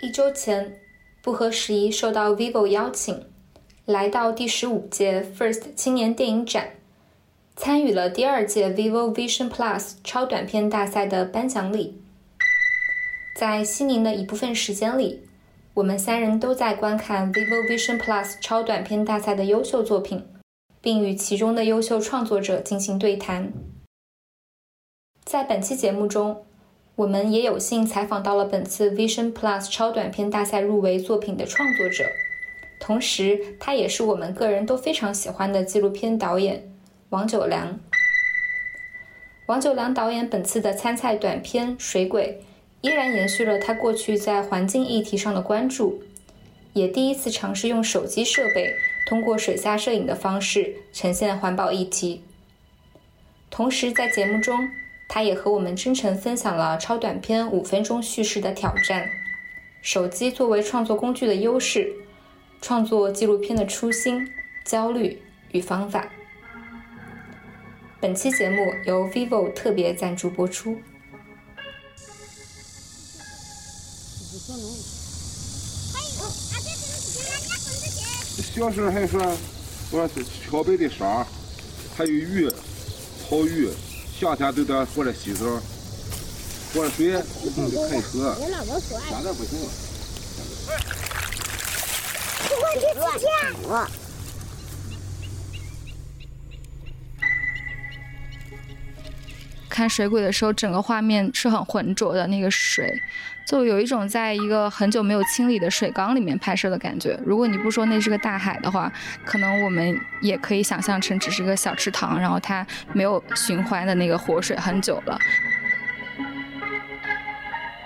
[0.00, 0.78] 一周前，
[1.20, 3.26] 不合时宜受到 vivo 邀请，
[3.84, 6.76] 来到第十五届 First 青年电影展，
[7.56, 12.00] 参与了第二届 vivo Vision Plus 超短片大赛的颁奖礼。
[13.34, 15.24] 在西宁的一部分时间里，
[15.74, 20.24] 我们三人都在观看 vivo Vision Plus 超短片大赛的优秀作品，
[20.80, 23.52] 并与其中的优秀创作者进行对谈。
[25.24, 26.44] 在本期节目中。
[26.98, 32.04] 我们也有幸采访到了本次 Vision Plus 超短片大赛入围作品的创作者，
[32.80, 36.68] 同时他也是我们个人都非常喜欢的纪录片导演
[37.10, 37.78] 王九良。
[39.46, 42.42] 王九良导演本次的参赛短片《水鬼》，
[42.80, 46.02] 依然延续了他过去在环境议题上的关注，
[46.72, 48.74] 也第一次尝试用手机设备
[49.06, 52.24] 通过水下摄影的方式呈现环保议题。
[53.48, 54.68] 同时在节目中。
[55.08, 59.08] 他也和我们真诚分享了超短片五分钟叙事的挑战，
[59.80, 61.90] 手机作为创作工具的优势，
[62.60, 64.30] 创作纪录片的初心、
[64.64, 66.12] 焦虑与方法。
[67.98, 70.78] 本期节目由 vivo 特别赞助播出。
[78.54, 79.20] 小时候还说，
[79.90, 81.26] 我是桥北的沙，
[81.96, 82.48] 还有鱼，
[83.28, 83.68] 好鱼。
[84.20, 85.44] 夏天都得过来洗澡，
[86.72, 88.34] 过了水就可以喝。
[88.34, 89.68] 现在不行了。
[99.68, 103.00] 看水鬼的时候，整个画面是很浑浊的，那个水。
[103.48, 107.18] 就有一种在一个很久没有清理的水缸里面拍摄的感觉。
[107.24, 108.92] 如果你不说那是个大海的话，
[109.24, 115.18] 可能我们也可以想象成只是个小池塘，然后它没有循环的那个活水很久了。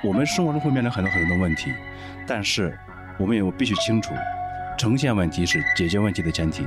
[0.03, 1.73] 我们生活中会面临很多很多的问题，
[2.27, 2.77] 但是
[3.17, 4.13] 我们也必须清楚，
[4.77, 6.67] 呈现问题是解决问题的前提。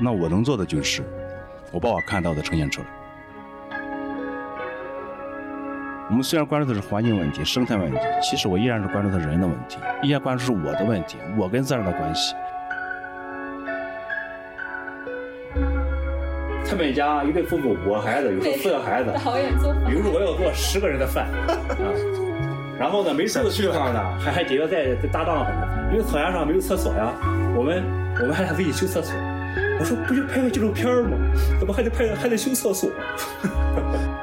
[0.00, 1.02] 那我能做的就是，
[1.70, 2.86] 我把我看到的呈现出来。
[6.10, 12.34] 我们虽然关注的是环境问题、生态问题，其实我依然是关注的人的问题，依然关注是我的问题，我跟自然的关系。
[16.66, 19.10] 他们家一对父母五个孩子，有时候四个孩子，
[19.86, 21.56] 比如说我要做十个人的饭 啊。
[22.78, 27.12] 然后呢，每次去的话呢， 还还节约在搭帐篷，因为草原上没有厕所呀。
[27.56, 27.82] 我们
[28.20, 29.14] 我们还得自己修厕所。
[29.78, 31.16] 我说不就拍个纪录片吗？
[31.58, 32.90] 怎么还得拍还得修厕所？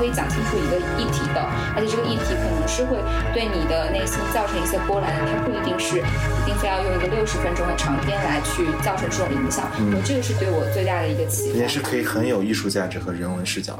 [0.00, 1.44] 可以讲清楚一个议题的，
[1.76, 2.96] 而且这个议题可能是会
[3.34, 9.68] 对你的内心造成一些波澜的，它不一定是一定非要用一个六十分钟的长篇来去造成这种影响。
[9.76, 13.78] 我觉得这个是对我最大的一个启发，也是可以很有艺术价值和人文视角。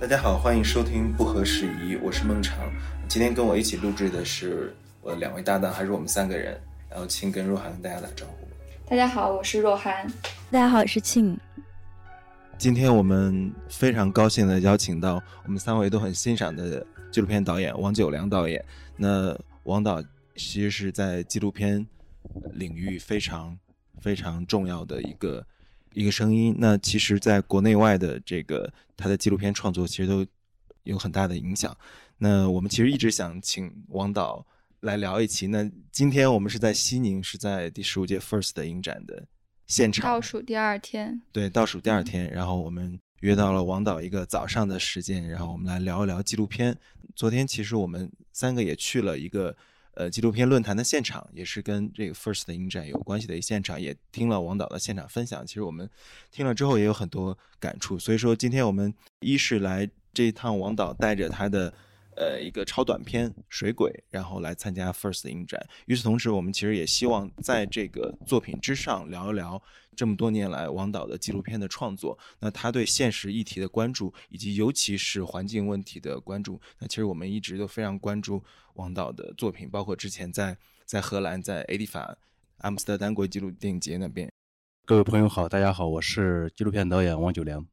[0.00, 2.56] 大家好，欢迎收听不合时宜，我是孟尝。
[3.06, 4.74] 今天跟我一起录制的是。
[5.06, 8.90] 我两位搭档还是我们三个人，然后庆跟若涵跟大家打招呼。
[8.90, 10.04] 大家好，我是若涵。
[10.50, 11.38] 大家好，我是庆。
[12.58, 18.64] 今天我们非常高兴的邀请到我们三位都很欣赏的纪录片导演王九良导演。
[18.96, 20.02] 那王导
[20.34, 21.86] 其实是在纪录片
[22.54, 23.56] 领域非常
[24.00, 25.46] 非常重要的一个
[25.92, 26.52] 一个声音。
[26.58, 30.26] 那其实，在国内外的这个他的纪录片创作，其实都
[30.82, 31.76] 有很大的影响。
[32.18, 34.44] 那我们其实一直想请王导。
[34.86, 35.48] 来聊一期。
[35.48, 39.26] 那今天我们是在西宁，是在第十五届 First 的影展的
[39.66, 41.20] 现场，倒数第二天。
[41.32, 42.30] 对，倒数第二天。
[42.30, 46.78] 然后我们约到了王导一个早上的时间，然后我们来聊一聊纪录片。
[47.16, 49.54] 昨天其实我们三个也去了一个
[49.94, 55.44] 呃纪录片论坛的现场，也是跟这个 First 的影展有关系的一现场，也听了王导的现场分享。
[55.44, 55.90] 其实我们
[56.30, 57.98] 听了之后也有很多感触。
[57.98, 61.74] 所以说今天我们一是来这一趟，王导带着他的。
[62.16, 65.64] 呃，一个超短片《水鬼》，然后来参加 First 影展。
[65.86, 69.62] 与此同时，我们其实也希望在这个作品之上聊一聊
[69.94, 72.18] 这么多年来王导的纪录片的创作。
[72.40, 76.60] 那他对现实议题的关注，以及尤其是环境问题的关注。
[76.78, 78.42] 那其实我们一直都非常关注
[78.74, 82.16] 王导的作品，包括之前在在荷兰在 A 迪法
[82.58, 84.32] 阿姆斯特丹国际纪录电影节那边。
[84.86, 87.66] 各位朋友好，大家好，我是纪录片导演王九良。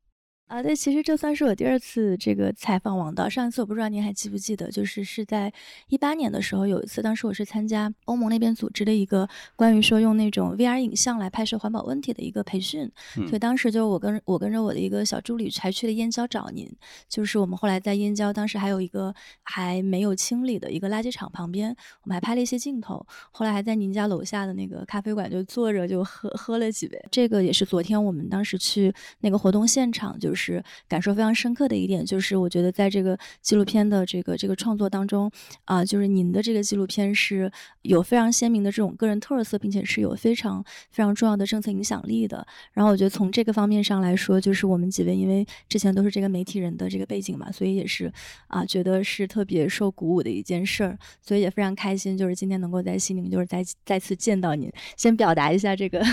[0.48, 3.28] 啊，对，其实这算是我第二次这个采访王导。
[3.28, 5.52] 上一次我不知道您还记不记得，就是是在
[5.88, 16.72] 一八年的时候有一次，当时我是参加欧盟那边组织的一个关于说用那种 VR 影像来拍摄环保问题的一个培训，所以当时就我跟我跟着我的一个小助理才去了燕郊找您，
[17.10, 19.12] 就是我们后来在燕郊，当时还有一个
[19.42, 27.04] 还没有清理的一个垃圾场旁边，我们还拍了一些镜头，后来还在您家楼下的那个咖啡馆就坐着就喝喝了几杯。
[27.10, 30.33] 这个也是昨天我们当时去那个活动现场就是。
[30.34, 35.32] 是感受非常深刻的一点，就是我觉得在这个纪录片的这个这个创作当中，
[35.66, 37.52] 啊，就是您的这个纪录片是
[37.82, 42.46] 有非常鲜明的这种个人特色，并且是有非常非常重要的政策影响力的。
[42.74, 48.12] 然后我觉得从这个方面上来说，就是我们几位因为之前都是这个媒体人的这个背景嘛，所以也是
[48.48, 56.04] 啊，觉得是特别受鼓舞的一件事儿，所以也非常开心，就是今天能够在西宁，就是再再次见到您，先表达一下这个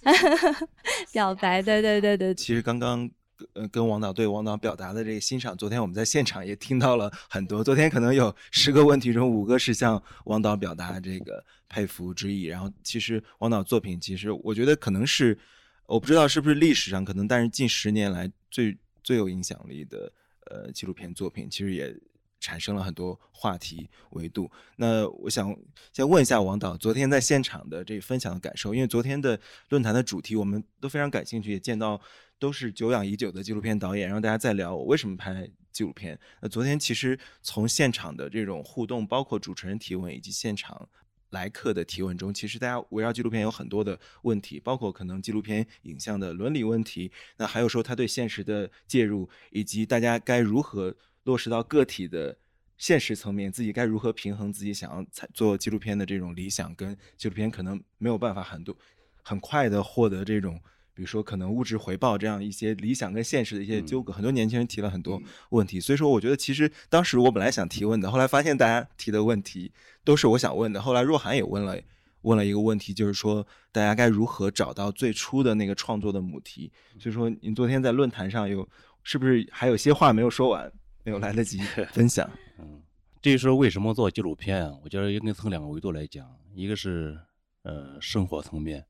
[1.12, 2.34] 表白，对对对对。
[2.34, 3.10] 其实刚刚。
[3.54, 7.62] 呃，跟王导对王导表达的这个欣赏，昨天我们在现场也听到了很多。
[7.62, 12.44] 昨天可能有十个问题中，五个是向王导表达这个佩服之意。
[12.44, 15.38] 然后，其实王导作品，其实我觉得可能是，
[15.86, 20.12] 我不知道是不是历史上可能，但是近十年来最最有影响力的
[20.50, 21.94] 呃纪录片作品，其实也
[22.38, 24.50] 产生了很多话题维度。
[24.76, 25.54] 那我想
[25.92, 29.38] 先问一下王导，昨天在现场的这分享的感受，因为昨天的
[29.68, 32.00] 论坛的主题我们都非常感兴趣，也见到。
[32.40, 36.18] 都是久仰已久的纪录片导演，让大家在聊我为什么拍纪录片。
[36.40, 40.88] 那昨天其实从现场的这种互动，包括主持人提问以及现场
[41.28, 52.38] 来客的提问中，其实大家围绕纪录片有很多的问题，包括可能纪录片影像的伦理问题，那还有说他对现实的介入，以及大家该如何落实到个体的
[52.78, 55.04] 现实层面，自己该如何平衡自己想要
[55.34, 58.74] 做纪录片的这种理想，跟纪录片可能没有办法很多
[59.22, 60.58] 很快的获得这种。
[61.00, 65.18] 比如说，可能物质回报这样一些理想跟现实的一些纠葛，很多年轻人提了很多
[65.48, 65.80] 问题。
[65.80, 69.72] 所以说，我觉得其实当时我本来想提问的，后来发现大家提的问题
[70.04, 70.82] 都是我想问的。
[70.82, 71.74] 后来若涵也问了
[72.20, 76.70] 问了一个问题，就是说大家该如何找到最初的那个创作的母题。
[76.98, 78.68] 所以说，您昨天在论坛上有
[79.02, 80.70] 是不是还有些话没有说完，
[81.02, 81.60] 没有来得及
[81.92, 82.30] 分享？
[82.58, 82.82] 嗯，
[83.22, 87.18] 至于说为什么做纪录片啊，我觉得应该从两个维度来讲，一个是
[87.62, 88.84] 呃生活层面。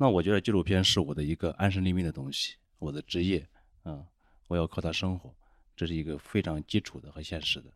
[0.00, 3.46] 那我觉得纪录片是我的一个安身立命的东西，我的职业，
[3.84, 4.06] 嗯，
[4.46, 5.34] 我要靠它生活，
[5.76, 7.72] 这是一个非常基础的和现实的。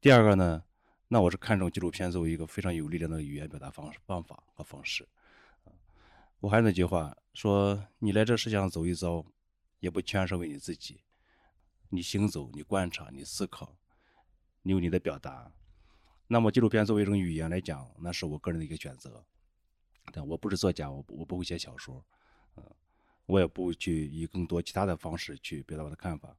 [0.00, 0.62] 第二个呢，
[1.08, 5.08] 那我是看重纪录片作为一个非常有力量的语言表达方式方法和方式。
[6.40, 9.24] 我还是那句话，说你来这世界上走一遭，
[9.80, 11.00] 也不全是为你自己，
[11.88, 13.74] 你行走，你观察，你思考，
[14.60, 15.50] 你有你的表达。
[16.26, 19.24] 那么纪录片作为一种语言来讲，那是我个人的一个选择。
[20.12, 22.04] 但我不是作家，我我不会写小说，
[22.56, 22.62] 嗯，
[23.26, 26.36] 我也不会去以更多其他的方式去表达我的看法。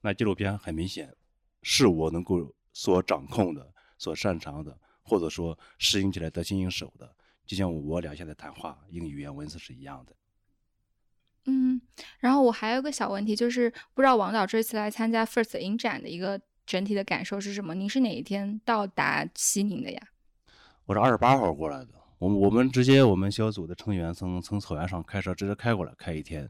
[0.00, 1.14] 那纪录片很明显
[1.62, 7.12] 是我能够所掌控的、所擅长的，或者说适应起来得心应手的，
[7.44, 10.14] 就像我俩现在谈话用语言文字是一样的。
[11.46, 11.80] 嗯，
[12.18, 17.74] 然后我还有个小问题，就是不知道王导这次来参加 First 影展的一个整体的感受是什么？
[17.74, 20.08] 您是哪一天到达西宁的呀？
[20.84, 21.97] 我是二十八号过来的。
[22.18, 26.44] 我们我们直接我们小组的成员从从草原上开车直接开过来，开一天，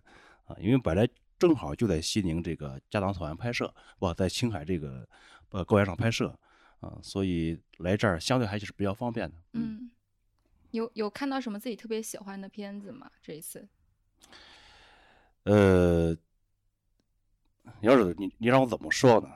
[0.46, 1.06] 啊，因为本来
[1.38, 5.06] 正好就在西宁这个加当草原拍摄，不在青海这个
[5.50, 6.36] 呃高原上拍摄，
[6.80, 9.36] 啊，所以来这儿相对还是比较方便的。
[9.52, 9.90] 嗯，
[10.70, 13.10] 有有看到什么自己特别喜欢的片子吗？
[13.22, 13.68] 这一次？
[15.44, 16.16] 呃，
[17.82, 19.28] 要是你你让我怎么说呢？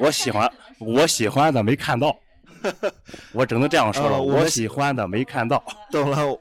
[0.00, 2.18] 我喜欢我喜欢的没看到。
[3.32, 6.40] 我只能这样说了，我喜欢的没看到， 懂了，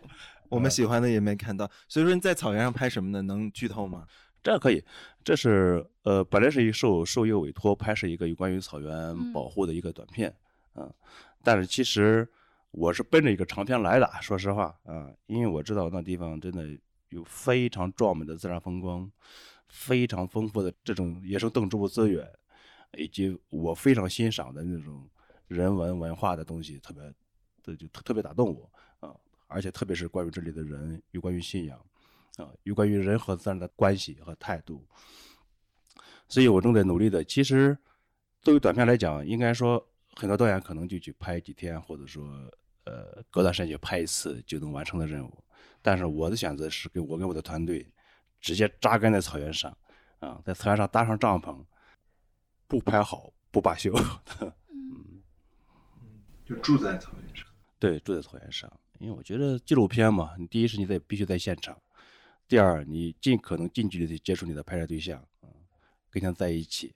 [0.49, 1.69] 我们喜欢的也没看到。
[1.87, 3.21] 所以说你在草原上拍什么呢？
[3.21, 4.05] 能剧透吗？
[4.43, 4.83] 这可以，
[5.23, 10.31] 这是呃，本来是一受受一个委托拍摄一个有关于草原保护的一个短片，
[10.75, 10.91] 嗯，
[11.43, 12.27] 但是其实
[12.69, 14.07] 我是奔着一个长片来的。
[14.21, 16.63] 说实话啊，因为我知道那地方真的
[17.09, 19.11] 有非常壮美的自然风光，
[19.67, 22.23] 非常丰富的这种野生动植物资源，
[22.97, 25.09] 以及我非常欣赏的那种。
[25.47, 27.13] 人文文化的东西特别，
[27.63, 28.71] 这就特特别打动我
[29.07, 29.15] 啊！
[29.47, 31.79] 而且特别是关于这里的人，有关于信仰
[32.37, 34.87] 啊，有关于人和自然的关系和态度。
[36.27, 37.23] 所以我正在努力的。
[37.23, 37.77] 其实，
[38.41, 42.27] 作为短片来讲，应该说很多导演可能就去拍几天，或者说
[42.85, 45.43] 呃隔段时间就拍一次就能完成的任务。
[45.81, 47.87] 但是我的选择是，跟我跟我的团队
[48.41, 49.77] 直接扎根在草原上
[50.19, 51.63] 啊，在草原上搭上帐篷，
[52.67, 53.93] 不拍好不罢休。
[56.45, 57.47] 就住在草原上，
[57.79, 58.71] 对，住在草原上。
[58.99, 61.77] 因为我觉得纪录片嘛，你第一是你在必须在现场，
[62.47, 65.49] 第二你尽可能近距离的接触你的拍摄对象，嗯
[66.09, 66.93] 跟他在一起，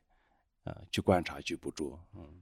[0.64, 2.42] 啊，去观察去捕捉，嗯。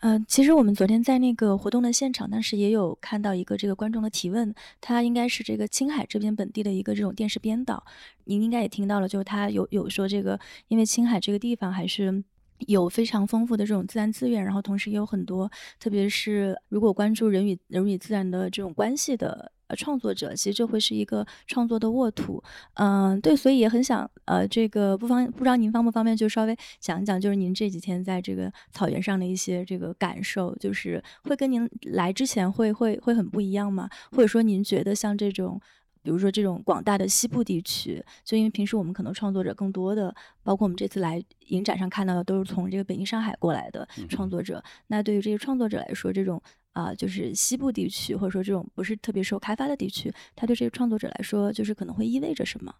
[0.00, 7.84] 嗯，其实我们昨天在那个活动的现场，当时也有看到一个这个观众的提问，他应该是这个青海这边本地的一个这种电视编导，
[8.24, 12.24] 您应该也听到了，就是他有有说这个，因为青海这个地方还是。
[12.66, 22.42] 有非常丰富的这种自然资源，然后同时也有很多，特别是如果关注人与人与自然的这种关系的创作者，其实这会是一个创作的沃土。
[22.74, 33.88] 嗯，对，所以也很想呃，这个不方不知道您方不方便就稍微讲一讲，就是您这几天在这个草原上的一些这个感受，就是会跟您来之前会会会很不一样吗？
[34.10, 35.60] 或者说您觉得像这种？
[36.02, 44.62] 比如说这种广大的西部地区，就因为平时我们可能创作者更多的，包括我们这次来影展上看到的，都是从这个北京、上海过来的创作者。
[44.88, 46.42] 那对于这些创作者来说，这种
[46.72, 52.74] 啊，就是西部地区或者说这种不是特别受开发的地区，它对这些创作者来说，就是可能会意味着什么？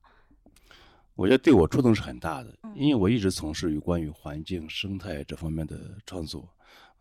[1.15, 6.49] 我觉得对我触动是很大的，因为我一直从事于关于环境生态这方面的创作，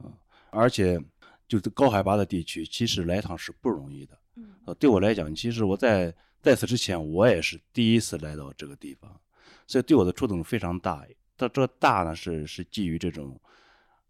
[0.03, 0.11] 嗯，
[0.49, 0.99] 而且
[1.47, 4.17] 就是高海拔的地区，其实来一趟是不容易的。
[4.65, 9.19] 呃，对我来讲，其实我在在此之前，我也是第一次来到这个地方，
[9.67, 11.05] 所以对我的触动非常大。
[11.38, 13.39] 它这个大呢，是是基于这种，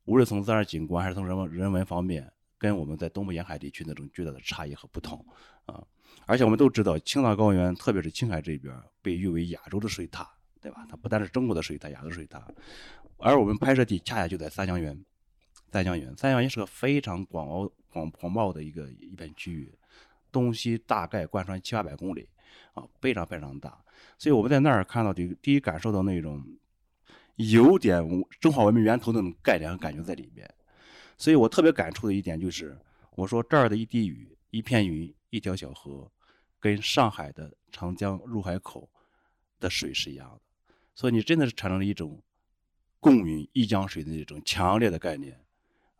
[0.05, 5.25] 无论从自然景观还是从人文人文方面，跟我们在东部沿海地区那种巨大的差异和不同
[5.65, 5.81] 啊。
[6.25, 10.29] 而且我们都知道，青藏高原，特别是青海这边，被誉为亚洲的水塔，
[10.61, 10.85] 对吧？
[10.89, 12.45] 它不但是中国的水塔，亚洲水塔。
[13.17, 15.05] 而我们拍摄地恰恰就在三江源，
[15.71, 19.73] 三江源，三江源是个非常广袤广广袤的一个一片区域。
[20.31, 22.29] 东西大概贯穿七八百公里，
[22.73, 23.83] 啊，非常非常大，
[24.17, 26.43] 所以我们在那儿看到的，第一感受到那种
[27.35, 28.01] 有点
[28.39, 30.49] 中华文明源头那种概念和感觉在里面，
[31.17, 32.77] 所以我特别感触的一点就是，
[33.11, 36.09] 我说这儿的一滴雨、一片云、一条小河，
[36.59, 38.89] 跟上海的长江入海口
[39.59, 40.41] 的水是一样的，
[40.95, 42.21] 所以你真的是产生了一种
[42.99, 45.39] 共云一江水的那种强烈的概念，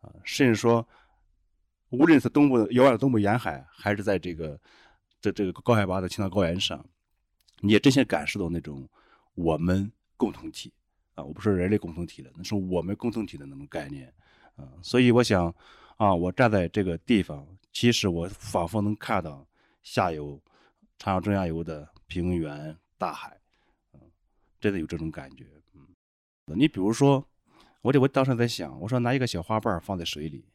[0.00, 0.86] 啊，甚至说。
[1.92, 4.58] 无论是东部遥远的东部沿海，还是在这个
[5.20, 6.82] 这这个高海拔的青藏高原上，
[7.60, 8.88] 你也真切感受到那种
[9.34, 10.72] 我们共同体
[11.14, 14.10] 啊，我不说人类共同体的，那是我们共同体的那种概念
[14.56, 14.64] 啊。
[14.82, 15.54] 所以我想
[15.98, 19.46] 啊，我站在这个地方，其实我仿佛能看到
[19.82, 20.40] 下游
[20.96, 23.38] 长江中下游的平原大海，
[23.92, 24.00] 嗯，
[24.58, 25.44] 真的有这种感觉。
[25.74, 25.86] 嗯，
[26.46, 27.22] 你比如说，
[27.82, 30.46] 我这我当时在想，我说拿一个小花瓣放在水里。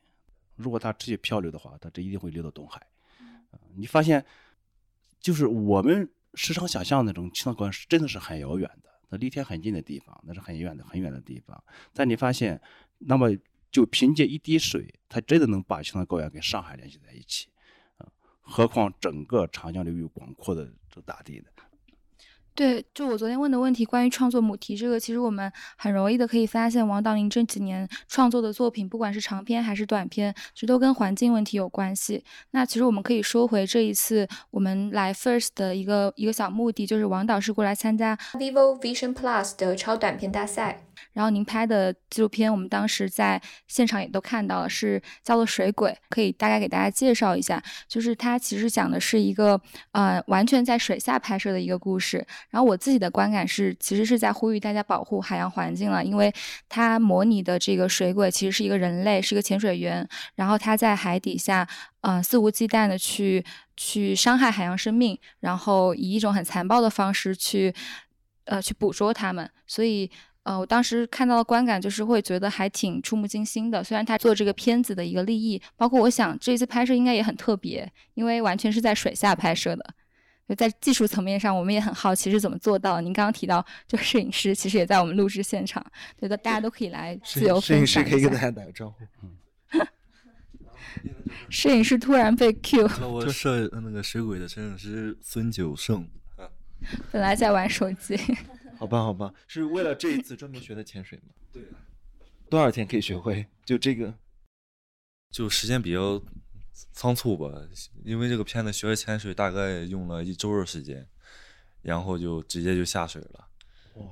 [0.57, 2.85] 如果它持续漂流的话，它这一定会流到东海。
[3.75, 4.25] 你发现，
[5.19, 11.63] 就是我们时常想象那种青藏高原是真的是很遥远的，那离天很近的地方，那是很远的很远的地方。
[11.93, 12.59] 但你发现，
[12.97, 13.29] 那么
[13.71, 17.47] 就凭借一滴水，它真的能把青藏高原跟上海联系在一起
[17.97, 18.09] 啊？
[18.41, 21.45] 何况整个长江流域广阔的这大地呢？
[22.57, 32.23] 对，就我昨天问的问题，关于创作母题这个，其实我们很容易的可以发现，王导您这几年创作的作品，不管是长篇还是短篇，其实都跟环境问题有关系。
[32.49, 40.86] 那其实我们可以说回这一次我们来 First 的一个一个小目的，就是王导是过来参加 Vivo Vision Plus 的超短片大赛。
[41.17, 47.59] 然后您拍的纪录片，我们当时在现场也都看到了，是叫做《水鬼》，可以大概给大家介绍一下。
[47.87, 49.59] 就是它其实讲的是一个
[49.93, 52.23] 呃完全在水下拍摄的一个故事。
[52.51, 56.31] 然后我自己的观感是，其实是在呼吁大家保护海洋环境了，因为
[56.69, 61.67] 它模拟的这个水鬼其实是一个人类，是一个潜水员，然后他在海底下
[62.01, 63.43] 呃肆无忌惮的去
[63.75, 67.73] 去伤害海洋生命，然后以一种很残暴的方式去
[68.45, 70.11] 呃去捕捉它们，所以。
[70.47, 73.83] 呃，我当时看到的观感就是会觉得还挺触目惊心的。
[73.83, 79.85] 虽然他做这个片子的一个立意，包括我想这次拍摄应该也很特别，因为完全是在水下拍摄的。
[80.47, 83.01] 就在技术层面上，我们也很好奇是怎么做到。
[83.01, 85.85] 您刚刚提到，就摄影师其实也在我们录制现场，
[86.17, 88.01] 觉得大家都可以来自由分享。
[88.01, 89.03] 摄影师可以跟大家打个招呼。
[89.23, 89.35] 嗯
[91.49, 92.89] 摄影师突然被 Q。
[93.05, 96.07] 我 摄那个水鬼的摄影师孙九胜。
[97.11, 98.17] 本来在玩手机。
[98.77, 101.33] 好吧，好吧，是为了这一次专门学的潜水吗？
[101.51, 101.63] 对。
[102.49, 103.45] 多少天可以学会？
[103.65, 104.13] 就这个？
[105.31, 106.21] 就时间比较
[106.93, 107.51] 仓促吧，
[108.05, 111.05] 因为这个片子学潜水大概用了一周的时间，
[111.81, 113.47] 然后就直接就下水了。
[113.95, 114.03] 哇，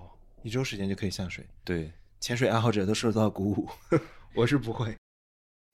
[0.43, 1.48] 一周时间就可以下水？
[1.63, 1.91] 对。
[2.19, 3.69] 潜水爱好者都受到鼓舞，
[4.34, 4.98] 我是不会。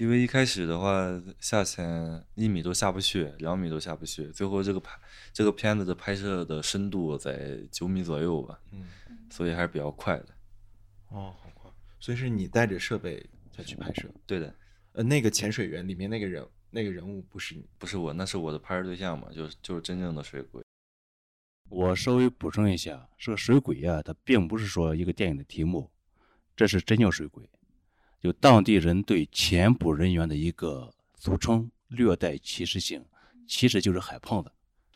[0.01, 1.07] 因为一开始的话
[1.39, 4.99] 下潜一米都下不去，两米都下不去，最后这个拍
[5.31, 8.87] 这个片子的拍摄的深度在九米左右吧，嗯，
[9.29, 10.29] 所以还是比较快的。
[11.09, 11.69] 哦，好快！
[11.99, 13.23] 所以是你带着设备
[13.55, 14.09] 再去拍摄？
[14.25, 14.51] 对的。
[14.93, 17.63] 呃，那个潜水员里面那个人那个人物不是你？
[17.77, 20.63] 不是我，那是我的拍摄对象嘛，就是就是真正的水鬼。
[21.69, 25.91] 我稍微补充一下，这个水鬼啊，它并不是说一个电影的题目，
[26.55, 27.47] 这是真叫水鬼，
[28.21, 33.03] 就当地人对潜捕人员的一个俗称，略带歧视性，
[33.47, 34.51] 其实就是海碰子，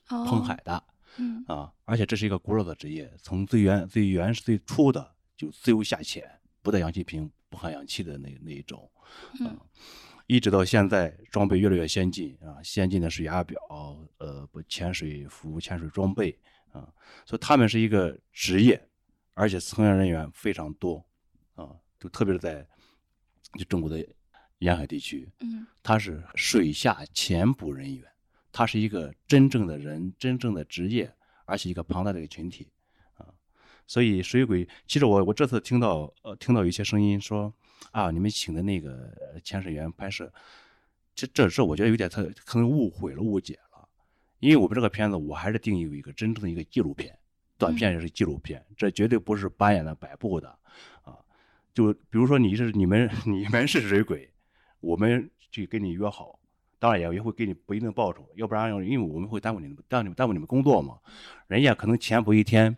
[0.07, 0.83] 碰海的，
[1.17, 6.23] 嗯啊，而且这是一个古老的职业，从最原最原始最初的就自由下潜，
[6.61, 8.89] 不带氧气瓶，不含氧气的那那一种，
[9.39, 9.57] 嗯。
[10.27, 13.59] 一直到现在，装备越来越先进啊，先进的水压表，
[14.17, 16.35] 呃，不潜水服、潜水装备
[16.71, 16.91] 啊，
[17.27, 18.89] 所以他们是一个职业，
[19.35, 21.05] 而且从业人员非常多
[21.53, 22.67] 啊，就特别是在
[23.57, 24.05] 就中国的
[24.59, 28.05] 沿海地区，嗯，他是水下潜捕人员，
[28.51, 31.13] 他是一个真正的人，真正的职业，
[31.45, 32.67] 而且一个庞大的一个群体
[33.17, 33.25] 啊，
[33.87, 37.53] 所以水鬼，其实我我这次听到呃听到一些声音说。
[37.91, 40.29] 啊，你们请的那个潜水员拍摄，
[41.13, 43.87] 这这这，我觉得有点他可能误会了、误解了。
[44.39, 47.17] 因为我们这个片子，我还是定义为一个真正的一个纪录片，
[47.57, 50.57] 短片也是纪录片，这绝对不是扮演的摆布的啊。
[51.75, 54.27] 就比如说你是你们 你们是水鬼，
[54.79, 56.39] 我们去跟你约好，
[56.79, 60.97] 当然也也会给你不一定报酬，要不然因为我们会耽误你们耽误你们耽误你们工作嘛。
[61.45, 62.75] 人家可能潜伏一天。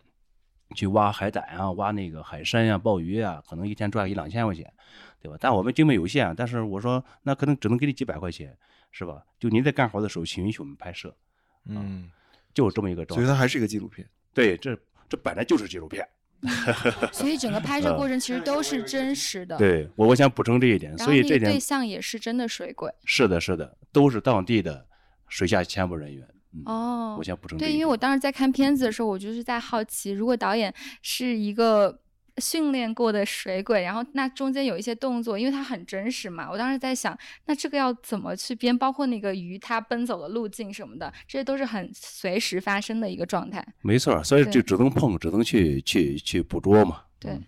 [0.74, 4.70] 去挖海胆啊，挖那个海参啊、鲍鱼啊，可能一天赚一两千块钱，
[5.18, 5.38] 对吧？
[5.40, 8.54] 但我们经费有限，但是我说那可能只能给你几百块钱，
[8.92, 9.24] 是吧？
[9.40, 11.16] 就您在干活的时候，请允许我们拍摄，
[11.64, 12.10] 嗯，
[12.52, 13.24] 就这么一个状态。
[13.24, 14.06] 所以它还是一个纪录片。
[14.34, 14.78] 对，这
[15.08, 16.06] 这本来就是纪录片。
[17.12, 19.56] 所以整个拍摄过程其实都是真实的。
[19.56, 20.96] 对，我我想补充这一点。
[20.98, 22.90] 所以这点对象也是真的水鬼。
[23.04, 24.86] 是的，是的，都是当地的
[25.28, 26.26] 水下潜伏人员。
[26.64, 27.58] 哦，我想补充。
[27.58, 32.00] 对，因为我当时在看片子的时候，我就是在好奇，如果导演是一个
[32.38, 37.16] 训练过的水鬼，然后那中间有一些动作，因为它很真实嘛，我当时在想，
[37.46, 38.76] 那这个要怎么去编？
[38.76, 43.66] 包括那个鱼它奔走的路径什么的，这些都是很随时发生的一个状态。
[43.82, 47.02] 没错，所以就只能碰，只能去去去捕捉嘛。
[47.18, 47.38] 对。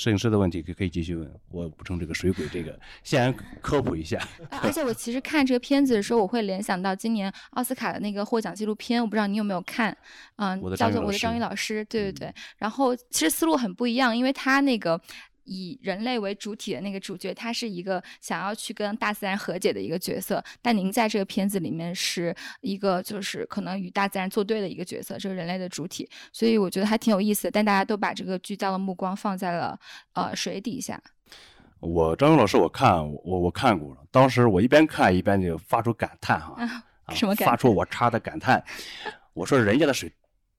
[0.00, 3.30] 摄影师的问题可可以继续问，我补充这个水鬼这个，先
[3.60, 4.18] 科普一下。
[4.62, 9.94] 而且我其实看这个片子的时候，我会联想到今年奥斯卡的那个获奖纪录片，我不知道你有没有看，
[10.36, 12.34] 嗯，叫做《我的章鱼老师》，对对对。
[12.56, 14.98] 然后其实思路很不一样，因为他那个。
[15.44, 20.42] 以人类为主体的那个主角，他是一个想要去跟大自然和解的一个角色。
[20.60, 26.08] 但您在这个片子里面是一个，就是可能与大自然作对的一个角色，这个人类的主体。
[26.32, 27.50] 所以我觉得还挺有意思的。
[27.50, 29.78] 但大家都把这个聚焦的目光放在了
[30.12, 31.00] 呃水底下。
[31.80, 37.48] 我张勇老师，我看我我看过了，当时我一边看一边就发出感叹哈，什么感？
[37.48, 38.62] 发出我插的感叹。
[39.32, 40.12] 我说人家的水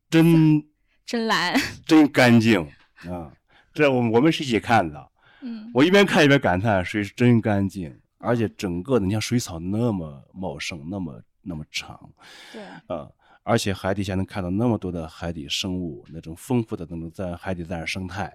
[0.09, 0.63] 真
[1.05, 1.55] 真蓝，
[1.85, 2.59] 真干净
[3.07, 3.31] 啊。
[3.73, 5.09] 这我们我们是一起看的，
[5.41, 12.09] 嗯，我一边看一边感叹水是真干净，而且整个的你像水草那么茂盛，那么那么长，
[12.51, 13.09] 对，啊，
[13.43, 18.31] 而且海底下能看到那么多的海底生物，那种丰富的那种在海底自然生态。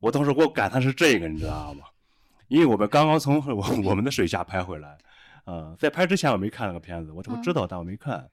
[0.00, 1.84] 我当时我感叹是这个，你知道吗？
[2.48, 4.96] 因为我们刚刚从 我我们的水下拍回来，
[5.44, 8.26] 啊，在拍之前我没看那个片子，我我知道，但我没看。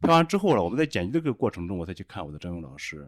[0.00, 3.06] 拍完之后了，我们在剪辑这个过程中，我再去看我的张勇老师。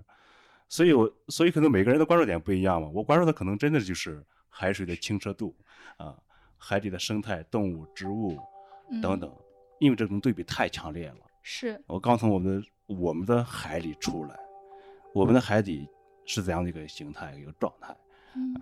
[0.72, 2.88] 所以，我所以可能每个人的关注点不一样嘛。
[2.94, 5.54] 我关注的可能真的就是海水的清澈度
[5.98, 6.16] 啊，
[6.56, 8.38] 海底的生态、动物、植物
[9.02, 9.30] 等等，
[9.80, 11.16] 因为这种对比太强烈了。
[11.42, 14.40] 是我刚从我们的我们的海里出来，
[15.12, 15.86] 我们的海底
[16.24, 17.94] 是怎样的一个形态、一个状态？
[18.34, 18.56] 嗯，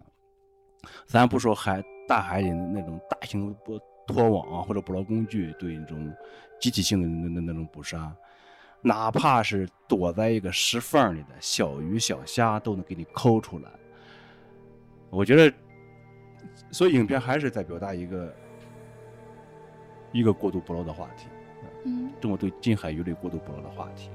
[1.06, 6.12] 咱不说海大海里的那种大型捕拖网啊，或者捕捞工具对那种
[6.60, 8.12] 集体性的那那那种捕杀。
[8.82, 13.70] 哪怕是躲在一个石缝里的小鱼小虾，都能给你抠出来。
[15.10, 15.52] 我觉得，
[16.70, 18.34] 所以影片还是在表达一个
[20.12, 21.26] 一个过度捕捞的话题，
[21.84, 24.10] 嗯，中国对近海鱼类过度捕捞的话题。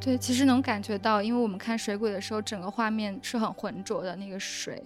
[0.00, 4.82] 对，其实能感觉到，因为我们看水鬼的时候，整个画面是很浑浊的，那个水。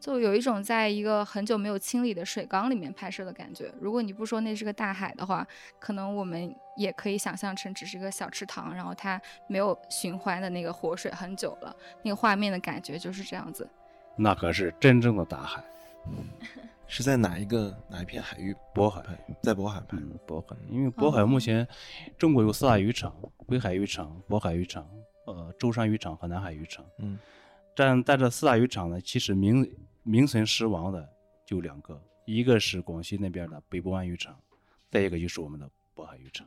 [0.00, 3.72] 就有一种在一个很久没有清理的水缸里面拍摄的感觉。
[3.80, 5.46] 如果你不说那是个大海的话，
[5.78, 13.68] 可能我们也可以想象成只是一个小池塘，然后它没有循环的那个活水很久了，那个画面的感觉就是这样子。
[14.16, 15.64] 那可是真正的大海，
[16.86, 18.54] 是在哪一个哪一片海域？
[18.74, 19.02] 渤海，
[19.42, 19.96] 在渤海拍。
[20.26, 21.66] 渤海，因为渤海目前
[22.18, 23.14] 中国有四大渔场：
[23.46, 24.88] 北海渔场、渤海渔场、
[25.26, 26.84] 呃舟山渔场和南海渔场。
[26.98, 27.18] 嗯，
[27.74, 29.70] 但在这四大渔场呢，其实名。
[30.04, 31.08] 名存实亡的
[31.46, 34.36] 就两个，一个是广西那边的北部湾渔场，
[34.90, 36.44] 再一个就是我们的渤海渔场。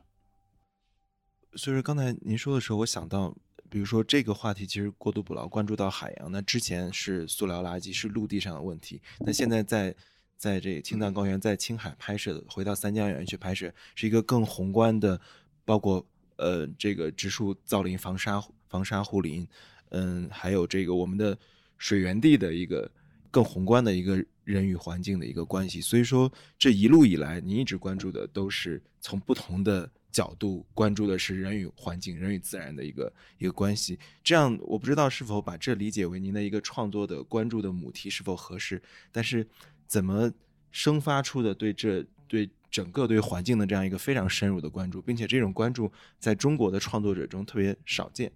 [1.56, 3.34] 所以说刚才您说的时候，我想到，
[3.70, 9.94] 比如说这个话题其实过度捕捞关注到海洋，那之前是塑料垃圾是陆地上的问题，那现在在
[10.36, 15.18] 在这青藏高原在青海拍摄的，回到三江源去拍摄，是一个更宏观的，
[15.64, 19.46] 包括呃这个植树造林、防沙防沙护林，
[19.88, 21.36] 嗯，还有这个我们的
[21.78, 22.90] 水源地的一个
[23.30, 25.80] 更宏观的一个人与环境的一个关系。
[25.80, 29.90] 所以说这一路以来，您一直关注的都是从不同的。
[30.16, 38.80] 角度关注的是人与环境、人与自然的一个一个关系，这样我不知道是否把这理解为您的一个创作的关注的母题是否合适，
[39.12, 39.46] 但是
[39.86, 40.32] 怎么
[40.70, 48.32] 生发出的对这对整个对环境的这样一个非常深入的关注，并且这种关注在中国的创作者中特别少见，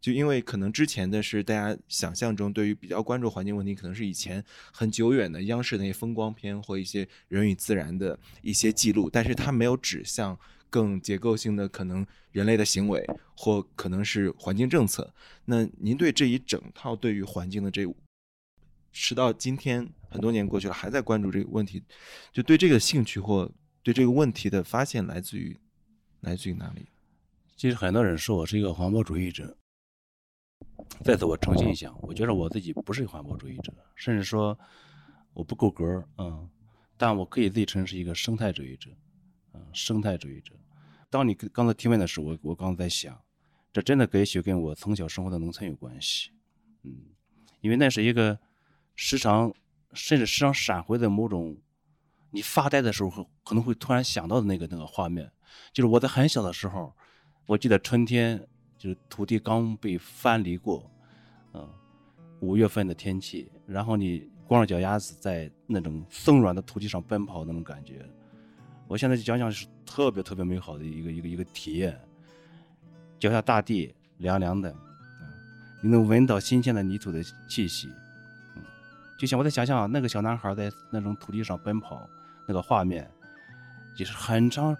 [0.00, 10.38] 就因为可能之前的是大家想象中对于比较关注环境问题，可能是以前很久远的央视那些风光片或一些人与自然的一些记录，但是它没有指向。
[10.74, 15.14] 更结构性的可能人类的行为，或可能是环境政策。
[15.44, 17.86] 那您对这一整套对于环境的这，
[18.90, 21.84] 直到今天很多年过去了，还在关注这个问题，
[22.32, 23.48] 就对这个兴趣或
[23.84, 25.56] 对这个问题的发现来自于
[26.22, 26.88] 来自于哪里？
[27.54, 29.56] 其实很多人说我是一个环保主义者，
[31.04, 34.58] 再次我澄清一下，我觉得我自己不是一个环保主义者，甚至说
[35.34, 36.50] 我不够格嗯，
[36.96, 38.90] 但我可以自己称是一个生态主义者，
[39.54, 40.52] 嗯，生态主义者。
[41.08, 43.18] 当你刚才提问的时候，我我刚在想，
[43.72, 46.30] 这真的也许跟我从小生活的农村有关系，
[46.82, 46.92] 嗯，
[47.60, 48.38] 因为那是一个
[48.96, 49.54] 时常
[49.92, 51.56] 甚至时常闪回的某种，
[52.30, 55.30] 你发呆的时候可能会突然想到的那个那个画面，
[55.72, 56.92] 就是我在很小的时候，
[57.46, 58.44] 我记得春天
[58.76, 60.90] 就是土地刚被翻犁过，
[61.52, 61.68] 嗯，
[62.40, 68.04] 五月份的天气，然后你光着脚丫子在那种松软的土地上奔跑那种感觉。
[68.86, 71.98] 我现在就讲讲是特别特别美好的一个一个一个体验，
[73.18, 74.74] 脚下大地凉凉的，
[75.80, 77.90] 你能闻到新鲜的泥土的气息，
[78.56, 78.62] 嗯，
[79.18, 82.08] 就像我在想象那个小男孩在那种土地上奔跑
[82.46, 83.10] 那个画面，
[83.96, 84.76] 就是很长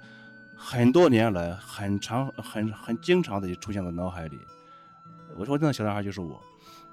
[0.54, 4.38] 很多年来很长很很经常的就出现在脑海里。
[5.36, 6.40] 我说那小男孩就是我，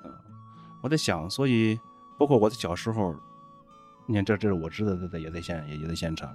[0.04, 0.12] 嗯，
[0.82, 1.78] 我在想，所以
[2.18, 3.16] 包括我的小时候，
[4.08, 6.34] 你看这这是我知道的，在也在现也也在现场。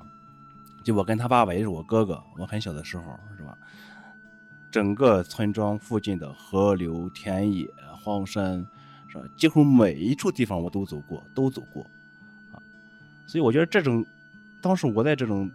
[0.87, 3.59] 就我跟他爸爸也是我哥哥，我很小的时候是吧？
[4.71, 7.69] 整个村庄附近的河流、田野、
[8.01, 8.65] 荒山，
[9.09, 9.25] 是吧？
[9.37, 11.83] 几乎每一处地方我都走过，都走过，
[12.53, 12.63] 啊！
[13.27, 14.07] 所以我觉得这种，
[14.61, 15.51] 当时我在这种，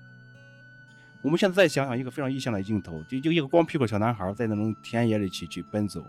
[1.22, 6.04] 我们现在再想想一个非常意象的镜头，就就一个光屁股小男孩在那种田野里去去奔走，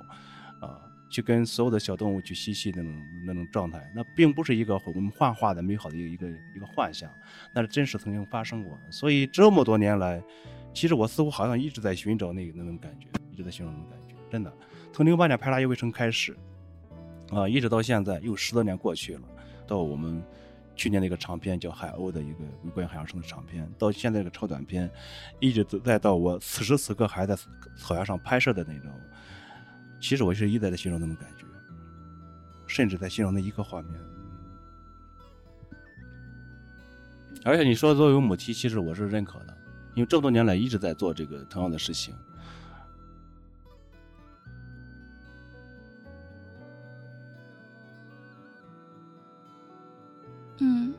[0.58, 0.80] 啊！
[1.12, 7.10] 去跟所有的小动物去嬉戏那种那种状态，那并不是一个我们幻化的美好的一个一个一个幻想，
[7.52, 8.76] 那是真实曾经发生过。
[8.90, 10.22] 所以这么多年来，
[10.72, 14.16] 其实我似乎好像一直在寻找那个那种感觉，一直在寻找那种感觉。
[14.30, 14.50] 真的，
[14.90, 16.34] 从零八年拍《大鱼围城》开始，
[17.30, 19.22] 啊，一直到现在又十多年过去了，
[19.66, 20.24] 到我们
[20.74, 22.38] 去年那个长片叫《海鸥》的一个
[22.74, 24.90] 关于海洋生的长片，到现在这个超短片，
[25.40, 27.36] 一直再到我此时此刻还在
[27.76, 28.90] 草原上拍摄的那种。
[30.02, 31.46] 其实我是一直在形容那种感觉，
[32.66, 34.00] 甚至在形容那一个画面。
[37.44, 39.56] 而且你说作为母题，其实我是认可的，
[39.94, 42.16] 因为这么多年来一直在做这个同样的事情。
[50.58, 50.92] 嗯，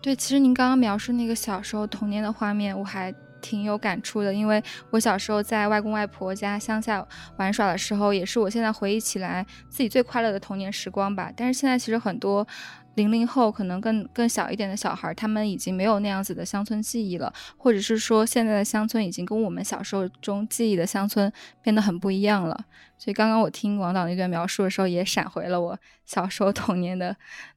[0.00, 3.14] 对，其实您刚刚描述那个小时候童年的画面，我还。
[3.44, 11.30] 挺有感触的，因为我小时候在外公外婆家乡下玩耍的时候，也是我现在回忆起来自己最快乐的童年时光吧。
[11.36, 12.46] 但是现在其实很多
[12.94, 21.30] 零零后可能更更小一点的小孩，他们已经没有那样子的乡村记忆了，或者是说现在的乡村已经跟我们小时候中记忆的乡村
[21.60, 22.58] 变得很不一样了。
[22.96, 27.14] 所以刚刚我听王导那段描述的时候，也闪回了我小时候童年的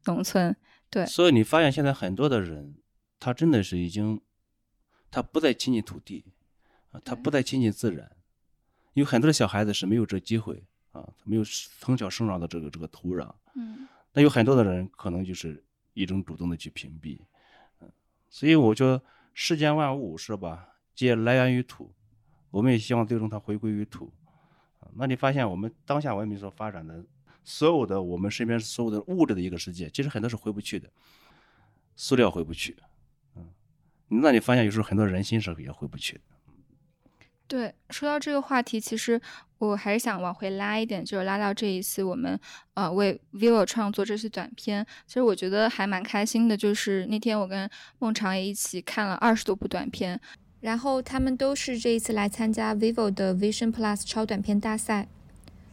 [0.08, 0.54] 农村。
[0.90, 2.76] 对，所以你发现现在很多的人，
[3.22, 4.20] 他真的是已经。
[5.10, 6.26] 他不再亲近土地，
[6.92, 8.12] 啊，他不再亲近自然，
[8.94, 11.44] 有很多的小孩子是没有这机会啊，没有
[11.80, 17.20] 从小生长的这个这个土壤，嗯，那有很多的人可能就是一种主动的去屏蔽，
[17.80, 17.90] 嗯，
[18.30, 19.02] 所以我觉得
[19.34, 21.94] 世间万物是吧，皆来源于土，
[22.52, 24.12] 我们也希望最终它回归于土，
[24.80, 27.04] 啊，那你发现我们当下文明所发展的
[27.44, 30.90] 所有的我们身边所有的物质的一个世界，其实很多是回不去的，
[31.96, 32.76] 塑料回不去。
[34.10, 36.22] 那你发现有时候很多人心是也回不去的。
[37.48, 39.22] 对，说到这个话题，其实
[39.58, 42.38] 我还是想往回拉一点，就是拉到这一次我们
[42.74, 44.86] 呃为 vivo 创作这次短片。
[45.06, 50.20] 其实我觉得还蛮开心的，就是那天我跟孟尝也一起看了二十多部短片，
[50.60, 55.08] 然后他们都是这一次来参加 vivo 的 Vision Plus 超短片大赛，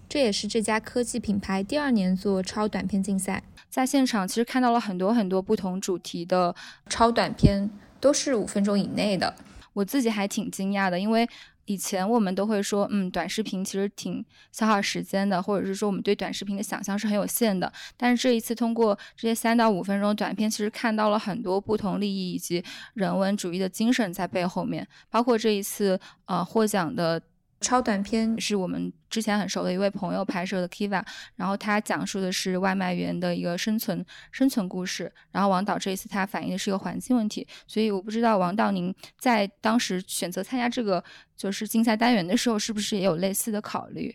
[0.09, 3.43] 这也是这家科技品牌第二年做超短片竞赛。
[3.69, 6.55] 在现场其实看到了很多很多不同主题的
[6.89, 7.69] 超短片。
[8.05, 9.35] 都是五分钟以内的，
[9.73, 11.27] 我自己还挺惊讶的，因为
[11.65, 17.73] 以前我们都会说，嗯，短视频其实挺消耗时间的，或者是说我们对短视频的想象是很有限的。
[17.97, 22.63] 但是这一次通过这些三到五分钟短片，其实看到了很多不同利益以及
[22.93, 27.19] 人文主义的精神在背后面，包括这一次呃获奖的。
[27.61, 31.03] 超短片是我们之前很熟的一位朋友拍摄的 Kiva，
[31.37, 35.11] 然后他讲述的是外卖员的一个生存生存故事。
[35.31, 41.03] 然后王导这一次他反映的是一个环境问题，所以我不知道王导您在当时选择参加这个
[41.37, 44.15] 就是竞赛单元的时候，是不是也有类似的考虑？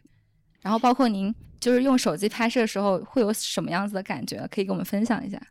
[0.62, 5.41] 然后包括您就是用手机拍摄的时候会有什么样子的感觉，可以跟我们分享一下。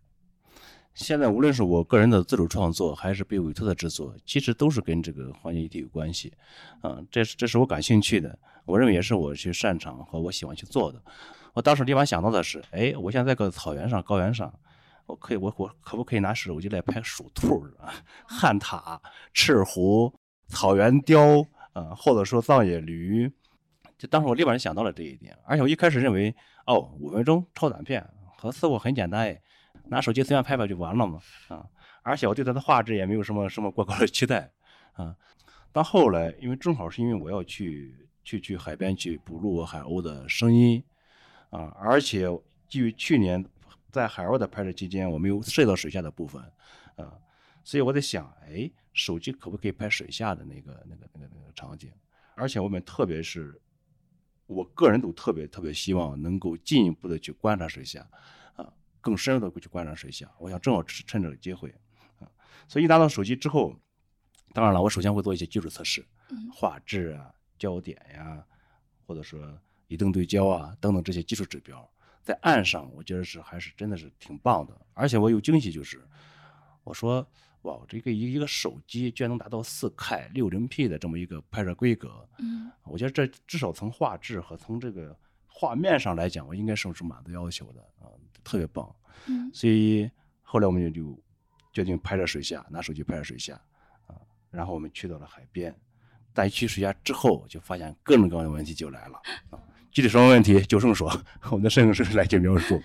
[0.98, 6.32] 现在无论是我个人的自主创作，还是被委托的制作，其实都是跟这个环境议题有关系，
[6.80, 11.00] 啊，这是这是我感兴趣的，我认为也是我去擅长和我喜欢去做的。
[11.54, 14.52] 我当时立马想到的是，哎，我现在在个草原上、高原上，
[15.06, 17.94] 我可以，我我可不可以拿手机来拍鼠兔啊、
[18.26, 18.98] 旱獭、
[19.32, 20.12] 赤狐、
[20.48, 23.32] 草原雕啊，或者说藏野驴？
[23.96, 26.34] 就当时我立马就想到了这一点，而且我一开始认为，
[26.66, 28.04] 哦，五分钟超短片，
[28.37, 29.40] 和似乎很简单哎。
[29.90, 31.66] 拿手机随便拍拍就完了嘛，啊！
[32.03, 34.51] 而且我对它的画质也没有什么什么过高的期待，
[34.92, 35.16] 啊！
[35.72, 40.83] 到后来，因为正好是因为我要去去去海边去捕录海鸥的声音，
[41.51, 41.74] 啊！
[41.81, 42.27] 而且
[42.68, 43.44] 基于去年
[43.90, 46.42] 在海鸥的拍摄期间，我没有涉及到水下的部分，
[46.96, 47.12] 啊！
[47.64, 51.90] 所以我在想，哎，手机可不可以拍水下的那个那个那个那个场景？
[52.35, 53.61] 而且我们特别是，
[54.46, 58.07] 我个人都特别特别希望能够进一步的去观察水下。
[59.00, 61.74] 更深入的过去观察水下，我想正好趁这个机会，
[62.18, 62.28] 啊，
[62.66, 63.74] 所以一拿到手机之后，
[64.52, 66.04] 当然了，我首先会做一些基础测试，
[66.52, 68.44] 画质啊、焦点呀，
[69.06, 71.88] 或者说移动对焦啊等等这些基础指标，
[72.22, 76.06] 在岸上我觉得是还是真的是挺棒的，而且我有惊喜就是，
[76.84, 77.26] 我说
[77.62, 85.16] 哇，这个一一个手机居然能达到四 K 六零 P 的这么一个拍摄规格，嗯，我觉得这至少从画质和从这个
[85.61, 88.07] 画面上来讲，我应该是是满足要求的啊。
[88.44, 88.88] 特别棒，
[89.27, 90.09] 嗯，所以
[90.42, 91.21] 后来我们就就
[91.73, 93.61] 决定拍摄水下，拿手机拍摄水下，
[94.07, 94.14] 啊，
[94.51, 95.75] 然后我们去到了海边，
[96.33, 99.59] 但一去水下之后，就发现各种各样的问题就来了，啊，
[99.90, 101.12] 具体什么问题，就剩说
[101.51, 102.81] 我们的摄影师来去描述。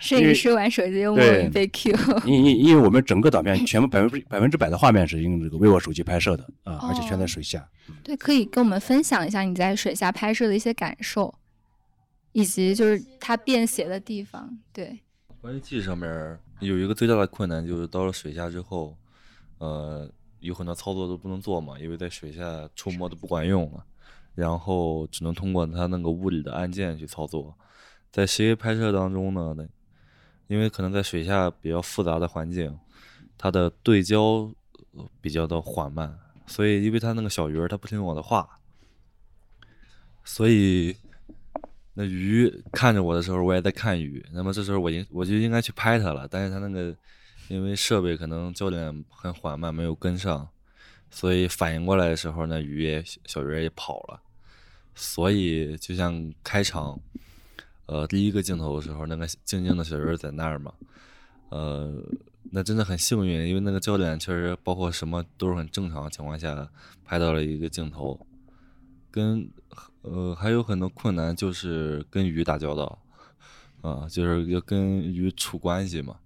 [0.00, 1.92] 摄影师玩手机又莫名被 Q，
[2.24, 7.68] 因因因为我们整个短片全部百分之百分之百的画面是用这个 vivo 手机拍摄的啊，而且全在水下。
[8.02, 11.34] 对，可以跟我们分享一下你在水下拍摄的一些感受。
[12.32, 15.00] 以及就是它便携的地方，对。
[15.40, 18.96] 关于技术上面有一个最大的困难，就是到了水下之后，
[19.58, 23.84] 呃，有很多操作都不能做嘛，因为在水下触摸都不管用了，
[24.34, 27.54] 然后只能通过它那个物理的按键去操作。
[28.12, 29.54] 在实际拍摄当中呢，
[30.46, 32.78] 因为可能在水下比较复杂的环境，
[33.36, 34.48] 它的对焦
[35.20, 38.60] 比较的缓慢，所以因为它那个小鱼儿它不听我的话，
[40.22, 40.96] 所以。
[41.94, 44.24] 那鱼看着我的时候，我也在看鱼。
[44.32, 46.96] 那么这时候我应我就应该去拍它了，但是它那个
[47.48, 50.48] 因为设备可能焦点很缓慢，没有跟上，
[51.10, 54.22] 所以反应过来的时候，那鱼也小鱼也跑了。
[54.94, 56.98] 所以就像开场，
[57.84, 60.72] 呃，第一个镜头的时候，那个静静的小鱼在那儿嘛，
[61.50, 61.92] 呃，
[62.50, 66.66] 那真的很幸运，因为那个焦点确实包括什么都是很正常的情况下
[67.04, 68.26] 拍到了一个镜头，
[69.10, 69.46] 跟。
[70.02, 72.98] 呃，还有很多困难，就是跟鱼打交道，
[73.82, 76.16] 啊，就是要跟鱼处关系嘛，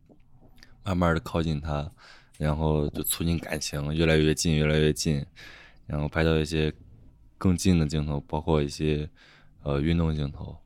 [0.82, 1.92] 慢慢的靠近它，
[2.38, 5.22] 然后就促进感情，越来越近，越来越近，
[5.86, 6.72] 然后拍到一些
[7.36, 9.06] 更近的镜头，包括一些
[9.62, 10.56] 呃运动镜头。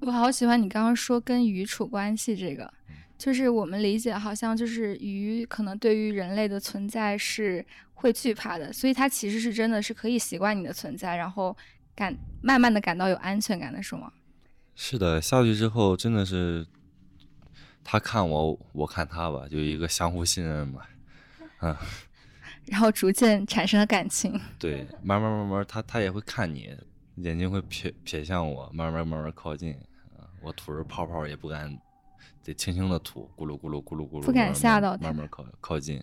[0.00, 2.74] 我好喜欢你刚刚说跟鱼处关系这个，
[3.16, 11.56] 就是我们理解好像就是鱼可能对于人类的存在是会惧怕的，所以它其实是真的是可以习惯你的存在，然后。
[11.96, 14.12] 感慢慢的感到有安全感的是吗？
[14.76, 16.66] 是的，下去之后真的是，
[17.82, 20.82] 他看我，我看他吧，就一个相互信任嘛，
[21.62, 21.74] 嗯，
[22.66, 24.38] 然后逐渐产生了感情。
[24.58, 26.76] 对，慢慢慢慢，他他也会看你，
[27.16, 29.72] 眼睛会瞥瞥向我，慢慢慢慢靠近，
[30.18, 31.74] 啊，我吐着泡泡也不敢，
[32.44, 36.02] 得轻轻的吐，咕噜咕噜咕噜咕噜，不敢吓到他，慢慢靠靠近。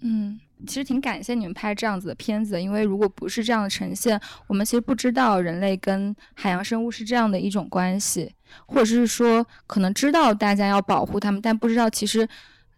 [0.00, 8.34] 嗯，其实挺感谢你们拍这样子的片子，因为如果不是这样的呈现，我们其实不知道人类跟海洋生物是这样的一种关系，
[8.66, 12.28] 或者是说可能知道大家要保护它们，但不知道其实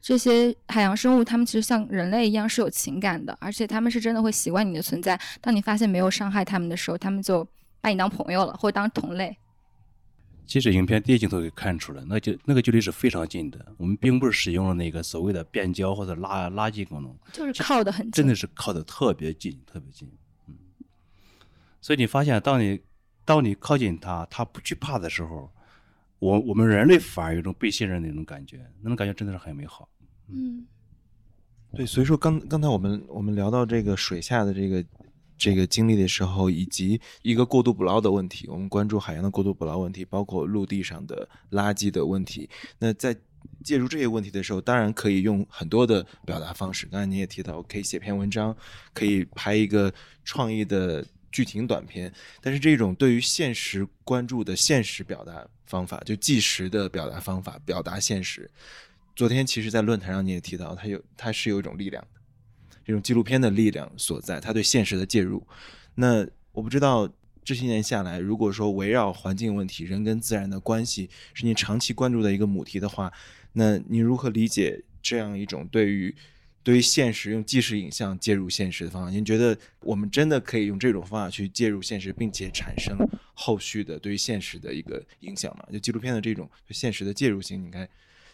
[0.00, 5.18] 这些海洋生物它们其实像人类一样是有情感的，而且它们是真的会习惯你的存在。
[5.40, 7.46] 当你发现没有伤害它们的时候，它们就
[7.80, 9.36] 把你当朋友了，或者当同类。
[10.50, 13.64] 其实影片第一镜头可以看出来，那就那个距离是非常近的。
[13.76, 20.10] 我们并不是使用了那个所谓的变焦或者拉拉近功能，就是靠的很近，真的是靠的特别近，特别近。
[20.48, 20.56] 嗯，
[21.80, 22.80] 所以你发现，当你
[23.24, 25.48] 当你靠近它，它不惧怕的时候，
[26.18, 29.88] 我我们人类反而有一种被信任的那种感觉，那种感觉真的是很美好。
[30.26, 30.66] 嗯，
[31.76, 34.84] 对，所以说刚刚才我们我们聊到这个水下的这个。
[35.40, 42.48] 这个经历的时候，以及一个过度捕捞的问题，我们关注海洋的过度捕捞问题，包括陆地上的垃圾的问题。
[42.78, 43.16] 那在
[43.64, 46.86] 介入这些问题的时候，当然可以用很多的表达方式。
[46.86, 48.54] 刚才你也提到，可以写篇文章，
[48.92, 49.90] 可以拍一个
[50.24, 52.12] 创意的剧情短片。
[52.42, 58.50] 但是这种对于现实关注的现实表达方法，就即时的表达方法，表达现实。
[59.16, 62.19] 昨天其实，在论坛上你也提到，它有它是有一种力量的。
[62.84, 65.46] 这种纪录片的力量所在，它对现实的介入。
[65.94, 67.08] 那我不知道
[67.44, 73.12] 这些年下来，如果说围绕环境问题、人跟自然的关系是你长期关注的一个母题的话，
[73.52, 76.14] 那你如何理解这样一种对于
[76.62, 79.10] 对于现实用纪实影像介入现实的方法？
[79.10, 82.96] 您觉得我们真的可以用这种方法去介入现实，并且产生
[83.34, 85.64] 后续的对于现实的一个影响吗？
[85.72, 87.88] 就纪录片的这种现实的介入性，你看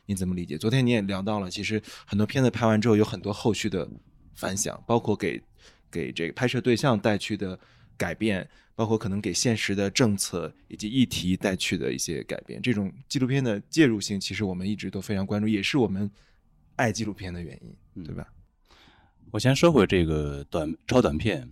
[0.07, 0.59] 你怎么理解？
[0.59, 3.89] 昨天你也聊到了，其实很多片子拍完之后有很多后续的。
[4.37, 5.43] 反响，包括给
[5.91, 7.59] 给这个拍摄对象带去的
[7.97, 12.61] 改变，包括可能给现实的政策以及议题带去的一些改变。
[12.61, 16.11] 这种纪录片的介入性，其实我们一直都非常关注，也是我们
[16.77, 17.59] 爱纪录片的原
[17.95, 18.29] 因，对吧？
[19.31, 21.51] 我先说回这个短超短片，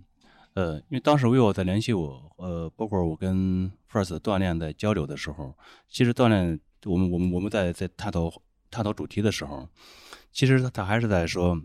[0.53, 5.57] 呃，因为当时 vivo 在联系我，呃，包括我跟 First 锻炼在交流的时候，
[5.89, 8.31] 其实锻炼我们我们我们在在探讨
[8.71, 9.67] 探讨主题的时候，
[10.31, 11.59] 其实他还是在说。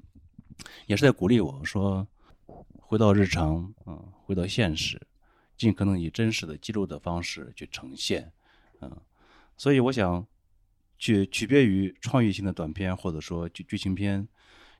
[0.87, 2.07] 也是在鼓励我说，
[2.79, 4.99] 回到日常，嗯，回到现实，
[5.57, 8.31] 尽可能以真实的记录的方式去呈现，
[8.81, 8.99] 嗯，
[9.57, 10.25] 所以我想，
[10.97, 14.27] 区区别于创意性的短片或者说剧剧情片，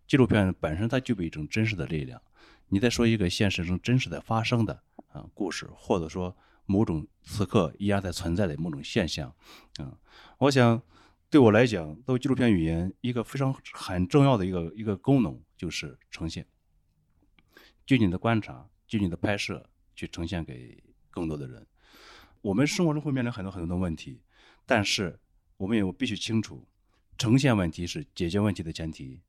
[0.07, 2.21] 纪录片本身它具备一种真实的力量。
[2.69, 9.33] 你在说一个现实中真实的发生的啊故事，或者说某种此刻依然在存在的某种现象，
[9.79, 9.95] 嗯，
[10.39, 10.81] 我想
[11.29, 15.39] 对我来讲，作为纪录片语言一个非常很重要的一个一个功能。
[15.59, 16.47] 就是呈现，
[17.85, 21.67] 就你的观察，就你的拍摄，去呈现给更多的人。
[22.39, 24.21] 我们生活中会面临很多很多的问题，
[24.65, 25.19] 但是
[25.57, 26.65] 我们也必须清楚，
[27.17, 29.19] 呈现问题是解决问题的前提。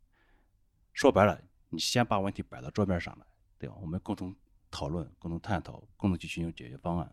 [0.92, 3.26] 说白了，你先把问题摆到桌面上来，
[3.58, 3.74] 对吧？
[3.80, 4.32] 我们共同
[4.70, 7.12] 讨论，共同探讨，共同去寻求解决方案。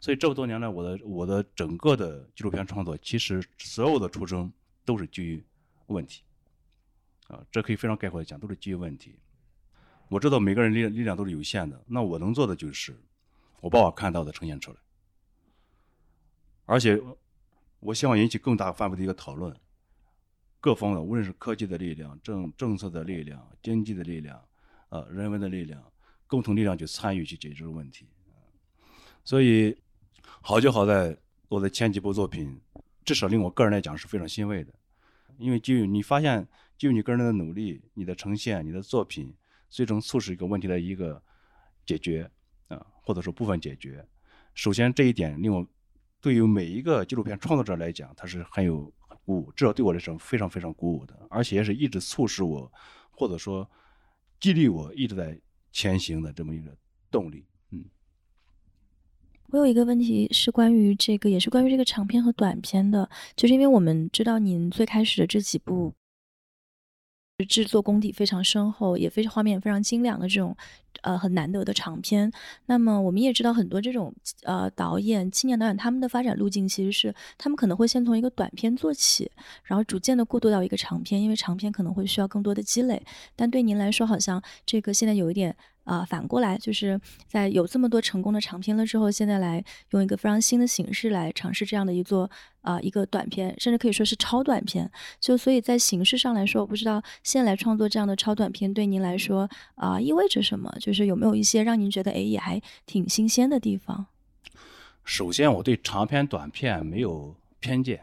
[0.00, 4.52] 所以这么多年来，我的我的整个的纪录片创作，其实所有的初衷
[4.84, 5.44] 都是基于
[5.86, 6.24] 问题。
[7.28, 9.18] 啊，这可以非常概括的讲，都是基于问题。
[10.08, 12.96] 我知道每个人力力量都是有限的，那我能做的就是，
[13.60, 14.78] 我把我看到的呈现出来，
[16.64, 17.02] 而且
[17.80, 19.52] 我希望引起更大范围的一个讨论，
[20.60, 24.40] 各方的，无论是科技的力量、政政策的力量、经济的力量、
[24.90, 25.82] 呃人文的力量，
[26.28, 28.06] 共同力量去参与去解决这个问题。
[29.24, 29.76] 所以
[30.40, 32.60] 好就好在我的前几部作品，
[33.04, 34.72] 至少令我个人来讲是非常欣慰的，
[35.36, 36.46] 因为基于你发现。
[36.78, 39.34] 就你个人的努力，你的呈现，你的作品，
[39.70, 41.22] 最终促使一个问题的一个
[41.86, 42.30] 解决
[42.68, 44.06] 啊，或者说部分解决。
[44.54, 45.66] 首先这一点令我
[46.20, 48.92] 对于每一个纪录片创作者来讲，他是很有
[49.24, 52.70] 鼓舞，至少对我来说非常非常鼓舞的，而且也是一直促使我，
[53.10, 53.68] 或者说
[54.38, 55.40] 激励我一直在
[55.72, 56.76] 前行的这么一个
[57.10, 57.46] 动力。
[57.70, 57.84] 嗯，
[59.48, 65.94] 我有一个问题是关于这个，也是关于这个长片和短片的，就是因为我们知道您最开始的这几部。
[67.44, 70.56] 制作功底非常深厚，也非常画面非常精良的这种，
[71.02, 72.32] 呃，很难得的长片。
[72.64, 79.30] 那么我们也知道很多这种呃导演、青年导演他们的发展路径其实是他们可能会先从一个短片做起，
[79.64, 83.02] 然后逐渐的过渡到一个长片，因为长片可能会需要更多的积累。
[83.34, 85.54] 但对您来说，好像这个现在有一点。
[85.86, 92.28] 啊，反过来就是在有这么多成功的长片了之后，现在来用一个非常新的形式来尝试这样的一座
[92.62, 94.90] 啊一个短片，甚至可以说是超短片。
[95.20, 100.74] 就所以在形式上来说，我不知道现在来创作这样的超短片对您来说啊意味着什么？
[100.80, 104.06] 就是有没有一些让您觉得哎也还挺新鲜的地方？
[105.04, 108.00] 首先，我对长片短片没有偏见，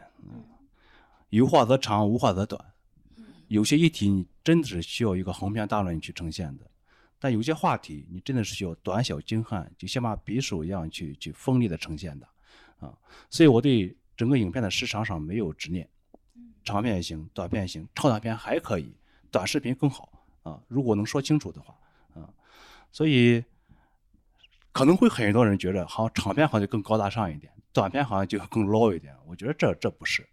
[1.28, 2.64] 有话则长，无话则短。
[3.48, 6.64] 有些议题你真的是需要一个横篇大论去呈现的。
[7.24, 12.28] 但有些话题，你真的是需要短小精悍，就像把匕首一样去去锋利的呈现的，
[12.80, 12.92] 啊，
[13.30, 15.88] 所以我对整个影片的时长上没有执念，
[16.64, 18.94] 长片也行，短片也行，超短片还可以，
[19.30, 20.12] 短视频更好
[20.42, 20.60] 啊。
[20.68, 21.74] 如果能说清楚的话，
[22.12, 22.28] 啊，
[22.92, 23.42] 所以
[24.70, 29.16] 可能会很多人觉得，好像长片好像就更高大上一点，短片好像就更 low 一点。
[29.24, 30.28] 我觉得这这不是，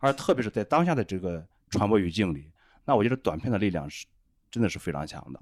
[0.00, 2.50] 而特别是在当下的这个传播语境里，
[2.84, 4.06] 那我觉得短片的力量是
[4.50, 5.40] 真的是非常强的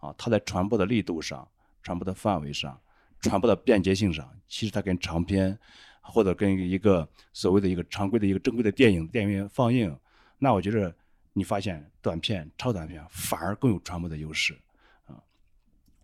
[0.00, 0.14] 啊！
[0.18, 1.46] 它在传播的力度上、
[1.82, 2.78] 传播的范围上、
[3.20, 5.58] 传播的便捷性上，其实它跟长片
[6.00, 9.96] 或者跟一个所谓的一个常规的一个正规的电影电影院放映，
[10.38, 10.94] 那我觉得
[11.32, 14.58] 你发现短片、超短片反而更有传播的优势
[15.06, 15.22] 啊！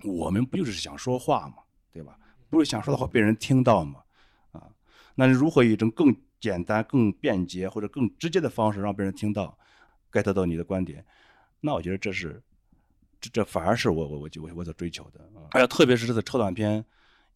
[0.04, 1.56] 我们不就是想说话吗？
[1.92, 2.18] 对吧？
[2.48, 4.02] 不是想说的话被人听到吗？
[4.52, 4.68] 啊，
[5.14, 9.58] 那如何一种更简单、更便捷或者更直接的方式让别人听到
[10.12, 11.04] ，get 到你的观点？
[11.60, 12.42] 那我觉得这是，
[13.20, 15.20] 这这反而是我我我我我所追求的。
[15.50, 16.84] 而且特别是这次超短片，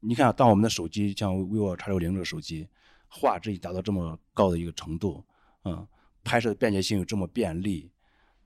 [0.01, 2.69] 你看，当我们的手机像 vivo X 六零这个手机，
[3.09, 5.25] 画质已达到这么高的一个程度，
[5.65, 5.87] 嗯，
[6.25, 7.91] 拍摄的便捷性又这么便利，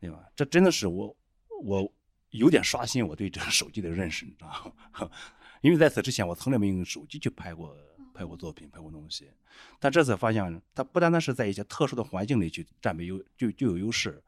[0.01, 0.25] 对吧？
[0.37, 1.17] 这真的是我
[1.63, 1.93] 我
[2.31, 5.11] 有点刷新我对这个手机的认识，你知道吗？
[5.63, 7.75] 因为在此之前，我从来没用手机去拍过
[8.13, 9.31] 拍过作品、拍过东西。
[9.79, 14.23] 但这次发现，它不单单是在一些特殊的环境里去占备优就就有优势，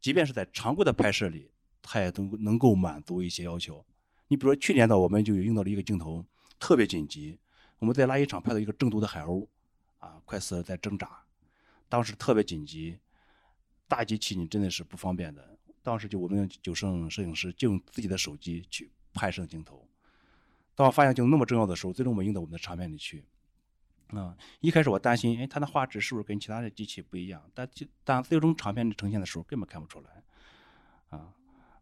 [0.00, 1.50] 即便是在常规的拍摄里，
[1.82, 3.84] 它也都能够满足一些要求。
[4.28, 6.24] 你比如说去年的，我们就用到了一个镜头，
[6.58, 7.38] 特别紧急，
[7.78, 9.46] 我们在垃圾场拍到一个中毒的海鸥，
[9.98, 11.24] 啊，快死了在挣扎，
[11.88, 12.98] 当时特别紧急，
[13.88, 15.58] 大机器你真的是不方便的。
[15.82, 19.88] 当时就我们九胜摄影师就用自己的手机去拍摄镜头。
[20.74, 23.24] 当我发现就那么重要的时候，最终我们用到我们的长片里去。
[24.08, 27.42] 啊，一开始我担心，哎，它的画质是不是跟其他的机器不一样？
[27.54, 27.68] 但
[28.04, 30.22] 但最终长片呈现的时候，根本看不出来。
[31.08, 31.32] 啊，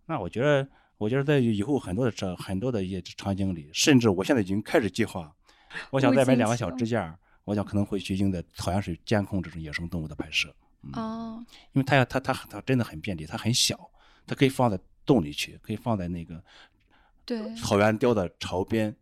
[0.08, 5.30] 那我觉得，我觉得在以后很多的这很多的一些场景里，甚至我现在已经开始计划，
[5.90, 10.52] 我想再买两个小支架，我想可能会去用在草原水监控这种野生动物的拍摄。
[10.94, 13.90] 哦，因为它要它它它真的很便利，它很小，
[14.26, 16.42] 它可以放在洞里去，可以放在那个。
[17.26, 18.96] 对，草原雕的巢边，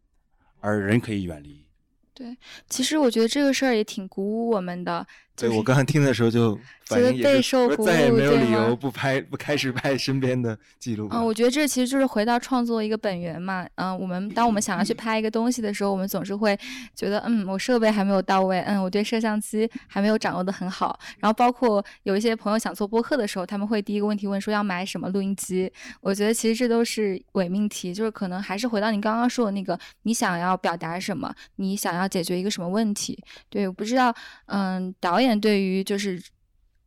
[0.59, 1.65] 而人可以远离。
[2.13, 2.37] 对，
[2.69, 5.07] 其实我觉得这个事儿也挺鼓舞我们的。
[5.37, 11.09] 对我刚刚听的时候就觉得备受鼓舞，再也没有理由不拍不开始拍身边的记录。
[11.13, 13.67] 嗯，我觉得这其实就是回到创作一个本源嘛。
[13.75, 16.59] 嗯，我们当我们想要去拍一个东西的时候，我们总是会
[16.95, 20.99] 觉得，嗯，我设备还没有到位，嗯，我对摄像机还没有掌握的很好。
[21.19, 25.71] 然后包括有一些朋友想做播客的时候，他们会第一个问题问说要买什么录音机。
[26.01, 33.19] 我觉得其实这都是伪命题，就是可能还是回到你刚刚说的那个，你想要表达什么，你想要解决一个什么问题。
[33.51, 34.15] 对，我不知道，
[34.47, 35.26] 嗯，导演。
[35.41, 36.23] 对于就是，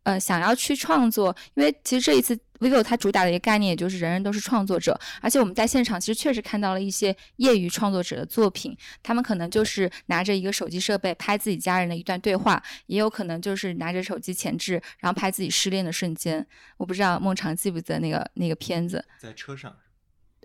[0.04, 5.00] 呃，想要去创作，因为其实这一次 vivo 它主打的一个概念，也就是人人都是创作者。
[5.22, 16.46] 而且我们在现场其实确实看到了一些业余创作者的作品，他们可能就是拿着一个手机设备拍自己家人的一段对话，也有可能就是拿着手机前置，然后拍自己失恋的瞬间。
[16.78, 19.76] 我不知道孟尝记不记得那个那个片子，在车上。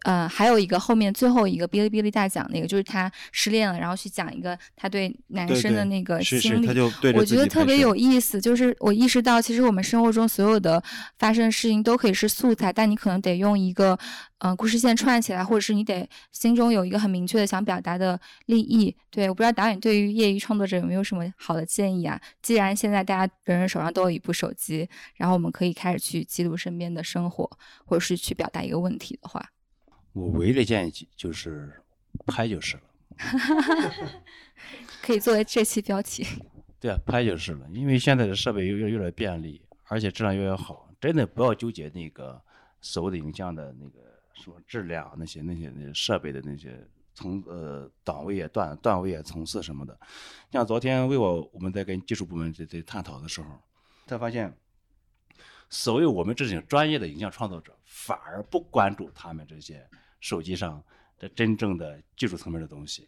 [0.05, 6.69] 嗯，还有一个后面最后一个哔哩哔哩大奖那个，就是他失恋了，然后去讲一个他对男生的那个经历，
[7.17, 8.41] 我觉得特别有意思。
[8.41, 10.83] 就是我意识到，其实我们生活中所有的
[11.19, 13.99] 发生的事情都可以是素材，但你可能得用一个
[14.39, 18.95] 嗯故事线串起来，或者是你得心中有一个很明确的想表达的利益。
[19.11, 22.21] 对，我不知道导演对于业余创作者有没有什么好的建议啊？
[22.43, 24.87] 既然现在大家人人手上都有一部手机，
[25.17, 27.51] 然后我们可以开始去记录身边的生活，
[27.87, 29.43] 或者是去表达一个问题的话。
[30.15, 31.83] 我唯一的建议就是
[32.25, 32.83] 拍就是了，
[35.03, 36.25] 可以作为这期标题。
[36.79, 40.89] 对啊，拍就是了，因为现在的设备越越来越便利，而且质量越来越好。
[41.01, 42.41] 真的不要纠结那个
[42.81, 44.01] 所谓的影像的那个
[44.35, 49.99] 什么质量，那些那些那些设备的那些层呃档位啊、段段位啊、层次什么的。
[50.53, 53.49] 像昨天为我我们在跟技术部门在在探讨的时候，
[54.07, 54.55] 才发现。
[55.71, 59.85] 所谓我们这些专业的影像创作者，反而不关注他们这些
[60.25, 60.83] 手机上
[61.19, 63.07] 的真正的技术层面的东西。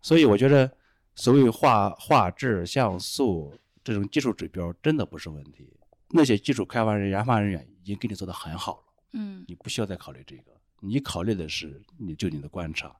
[0.00, 0.70] 所以我觉得，
[1.16, 3.52] 所谓画画质、像素
[3.82, 5.68] 这种技术指标真的不是问题。
[6.10, 8.84] 那些技术开发人、研发人员已经给你做的很好了，
[9.14, 10.52] 嗯，你不需要再考虑这个。
[10.78, 12.94] 你考虑的是，你就你的观察，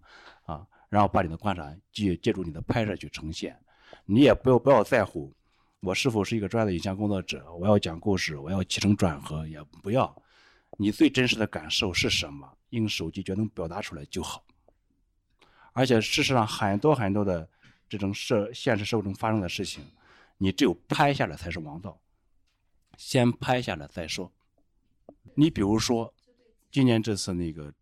[0.47, 3.57] 啊，然后把你的观察借借助你的拍摄去呈现。
[4.05, 5.33] 你也不要不要在乎。
[5.81, 7.55] 我是否是一个专业的影像工作者？
[7.55, 10.13] 我要讲故事，我要起承转合，也不要。
[10.79, 12.51] 你最真实的感受是什么？
[12.75, 14.45] 用手机就能表达出来就好。
[15.73, 17.49] 而且事实上，很多很多的
[17.89, 19.85] 这种社现实社会中发生的事情，
[20.39, 21.99] 你只有拍下来才是王道。
[22.97, 24.31] 先拍下来再说。
[25.35, 26.13] 你比如说，
[26.71, 27.73] 今年这次那个，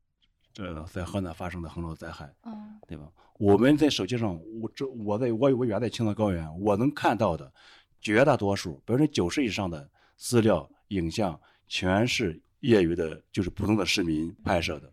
[0.57, 3.11] 呃，在河南发生的洪涝灾害，嗯，对吧？
[3.38, 7.53] 我们在手机上，我这我在我我远在青藏高原，我能看到的。
[8.01, 14.92] 绝大多数，百分之九十以上的资料、影像，全是业余的，就是普通的市民拍摄的。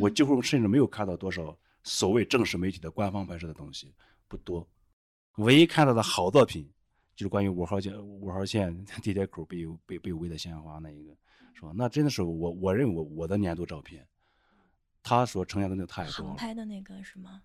[0.00, 3.92] 我几乎甚至没有看到多少所谓正式媒体的官方拍摄的东西，
[4.28, 4.66] 不多。
[5.36, 6.66] 唯一看到的好作品，
[7.16, 11.14] 就是关于五号线五号线地铁口被被被围的鲜花那一个，
[11.52, 11.72] 是吧？
[11.74, 14.06] 那真的是我我认为我我的年度照片。
[15.02, 16.28] 他所呈现的那太多了。
[16.28, 17.42] 航拍的那个是吗？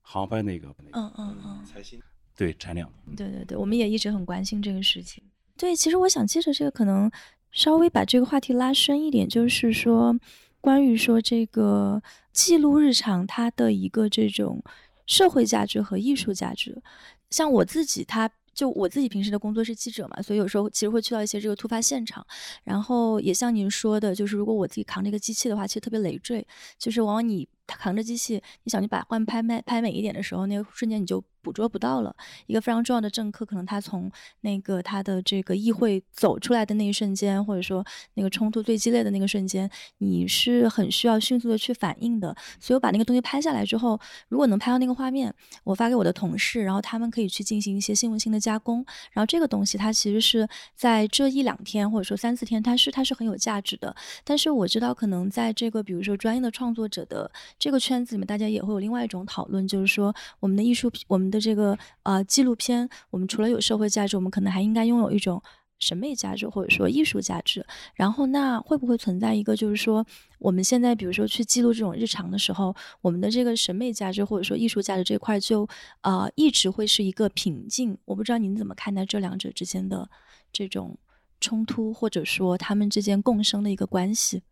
[0.00, 2.00] 航拍那个，嗯嗯嗯，财新，
[2.34, 2.90] 对产量。
[3.14, 5.22] 对对对，我们也一直很关心这个事情。
[5.58, 7.10] 对，其实我想接着这个，可能
[7.52, 10.18] 稍微把这个话题拉深一点，就是说，
[10.60, 14.62] 关于说这个记录日常它的一个这种
[15.06, 16.82] 社会价值和艺术价值。
[17.30, 22.26] 像我自己，他就我自己平时的工作是记者嘛，所以有时候其实会去到一些这个突发现场，
[22.64, 26.46] 然后也像您说的，就是如果我自己扛这个机器的话，其实特别累赘，
[26.78, 31.22] 就是往往你扛着机器，你想去把画面拍美拍美一点的时候，那个瞬间你就。
[31.44, 32.14] 捕捉不到了
[32.46, 34.08] 一个非常重要的政客，可能他从
[34.42, 37.84] 那个他的这个议会走出来的那一瞬间，或者说
[38.14, 42.32] 那个冲突最激烈的那个瞬间，你是很需要迅速的去反应的。
[42.60, 45.34] 所以我把那个东西拍下来之后，如果能拍到那个画面，
[45.64, 48.86] 我发给我的同事，然后他们可以去进行一些新闻性的加工。
[49.10, 53.92] 然后这个东西它其实是在这一两天或者说三四天，它是它是很有价值的。
[54.22, 57.28] 但是我知道，可能在这个比如说专业的创作者的
[57.62, 61.32] 这个圈子里面，大家也会有另外一种讨论，就是说我们的艺术品，我们。
[61.32, 65.42] 的这个呃纪录片，我们除了有社会价值，我们可能还应该拥有一种
[65.78, 67.64] 审美价值或者说艺术价值。
[67.94, 70.04] 然后，那会不会存在一个，就是说
[70.38, 75.66] 我们现在比如说去记录这种日常的时候，我们的这个审美价值或者说艺术价值这块就
[76.02, 77.96] 呃一直会是一个瓶颈？
[78.04, 80.10] 我不知道您怎么看待这两者之间的
[80.52, 80.98] 这种
[81.40, 84.42] 冲突，或者说他们之间共生的一个关系？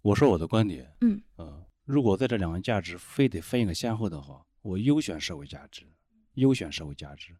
[0.00, 5.90] 我说我的观点，嗯呃，如果在这两个价值非得分一个先后的话，我优选社会价值。
[6.34, 7.34] 优选社会价值，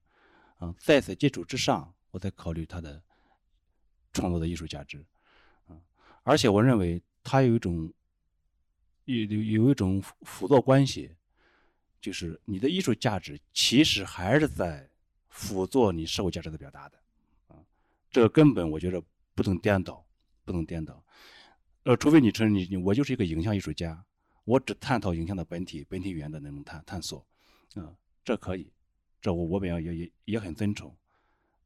[0.57, 3.03] 啊，在此基础之上，我再考虑他的
[4.11, 5.05] 创作的艺术价值，
[5.67, 5.77] 啊，
[6.23, 7.93] 而且我认为它有一种
[9.05, 11.15] 有有有一种辅佐关系，
[12.01, 14.89] 就是你的艺术价值其实还是在
[15.29, 16.99] 辅佐你社会价值的表达的，
[17.49, 17.61] 啊，
[18.11, 19.03] 这个根本我觉得
[19.35, 20.03] 不能颠倒，
[20.43, 21.05] 不能颠倒，
[21.83, 24.03] 呃，除非你承认你你我就是一个影像艺术家，
[24.47, 27.27] 我只探讨影像的本体本体语言的那种探探索，
[27.75, 27.95] 嗯，
[28.25, 28.73] 这可以。
[29.21, 30.97] 这我我本也也也很尊崇，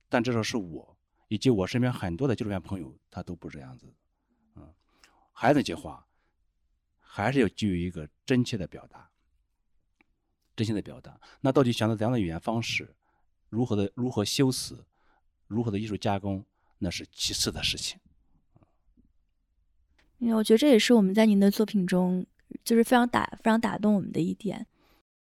[0.08, 0.96] 但至少是我
[1.28, 3.86] 以及我身边很多的纪录片朋友，他都不是这样子，
[4.54, 4.72] 嗯，
[5.30, 6.06] 还是那句话，
[6.98, 9.10] 还是要基于一个真切的表达，
[10.56, 11.20] 真心的表达。
[11.42, 12.94] 那到底选择怎样的语言方式，
[13.50, 14.86] 如何的如何修辞，
[15.46, 16.42] 如何的艺术加工，
[16.78, 18.00] 那是其次的事情。
[20.16, 22.26] 因为我觉得这也是我们在您的作品中，
[22.64, 24.66] 就是非常打非常打动我们的一点。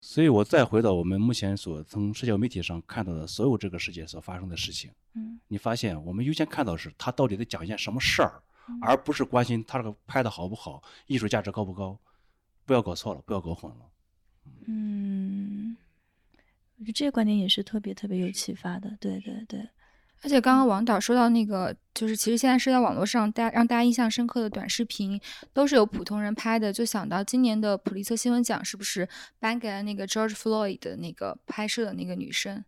[0.00, 8.40] 所以，我再回到我们目前所从社交媒体上看到的所有这个世界所发生的事情，嗯，你发现我们优先看到是他到底在讲一件什么事儿，
[8.80, 11.98] 而不是关心他这个拍的好不好，艺术价值高不高，
[12.64, 13.90] 不要搞错了，不要搞混了。
[14.66, 15.76] 嗯，
[16.78, 19.68] 我觉得这个观点也是特别特别有启发的，对对对。
[20.22, 25.20] 而且刚刚王导说到那个，就是其实现在社交网络上，大家让大家印象深刻的短视频，
[25.52, 29.08] 都是由普通人拍的，就想到今年的普利策新闻奖是不是
[29.38, 32.64] 颁给了那个 George Floyd 的那个拍摄的那个女生？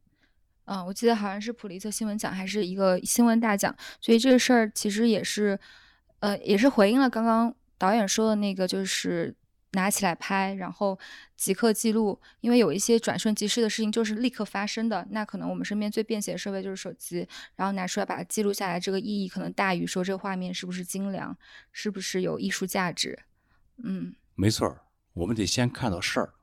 [0.66, 5.58] 嗯，我记得好像是普利策新闻奖还是一个新闻大奖，所以这个事儿其实也是，
[6.20, 9.34] 呃，也是回应了刚刚导演说的那个，就是。
[9.72, 10.98] 拿起来拍，然后
[11.36, 15.06] 即刻记录，因为有一些转瞬即逝的事情就是立刻发生的。
[15.10, 21.36] 那可能我们身边最便携的设备就是手机，然后拿出来把它记录下来，这个意义可能大于说这个画面是不是精良，
[21.70, 23.18] 是不是有艺术价值。
[23.76, 24.76] 嗯，没错，
[25.12, 26.34] 我们得先看到事儿，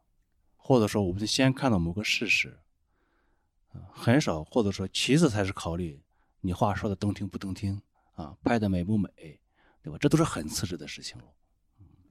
[0.56, 2.58] 或者说我们得先看到某个事实，
[3.92, 6.02] 很少，或者说其次才是考虑
[6.40, 7.82] 你话说的动听不动听
[8.16, 9.10] 啊，拍的美不美，
[9.84, 9.98] 对吧？
[10.00, 11.26] 这都是很次之的事情了。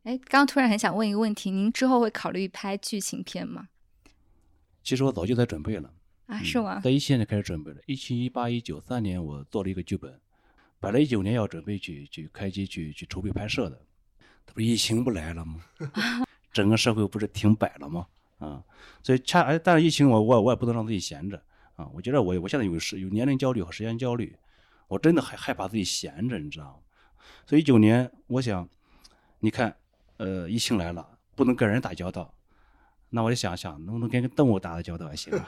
[0.07, 3.67] 哎，刚刚突然很想问一个问题，您之后会考虑拍剧情片吗？
[4.85, 5.93] 其实我早就在准备了
[6.27, 6.79] 啊，是吗？
[6.79, 10.21] 在一七年就开始准备了，一七、一八、一九三年我做了一个剧本，
[10.79, 13.85] 本来一九年要准备去去开机去去筹备拍摄的，
[14.47, 15.61] 这不疫情不来了吗？
[16.53, 18.07] 整个社会不是停摆了吗？
[18.39, 18.63] 啊，
[19.03, 21.43] 所以恰哎，但是疫情我我我也不能让自己闲着
[21.75, 24.37] 啊，我觉得我我现在有时有年龄焦虑和时间焦虑，
[24.87, 26.79] 我真的害害怕自己闲着，你知道吗？
[27.45, 28.69] 所以一九年我想，
[29.41, 29.77] 你看。
[30.19, 32.35] 呃，疫情来了，不能跟人打交道，
[33.11, 35.47] 那我就想想，能不能跟个动物打打交道也行啊。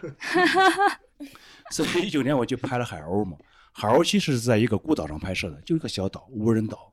[1.72, 3.38] 所以一九年我就拍了海鸥嘛，
[3.72, 6.92] 海鸥其实是在一个孤岛上拍摄的，就一个小岛，无人岛。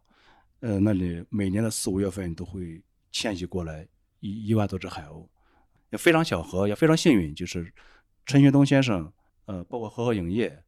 [0.61, 3.85] 呃，那里每年的四五月份都会迁徙过来
[4.21, 5.27] 一一万多只海鸥，
[5.91, 7.73] 也非常巧合，也非常幸运，就是
[8.25, 9.11] 陈学冬先生，
[9.47, 10.63] 呃，包括和和影业，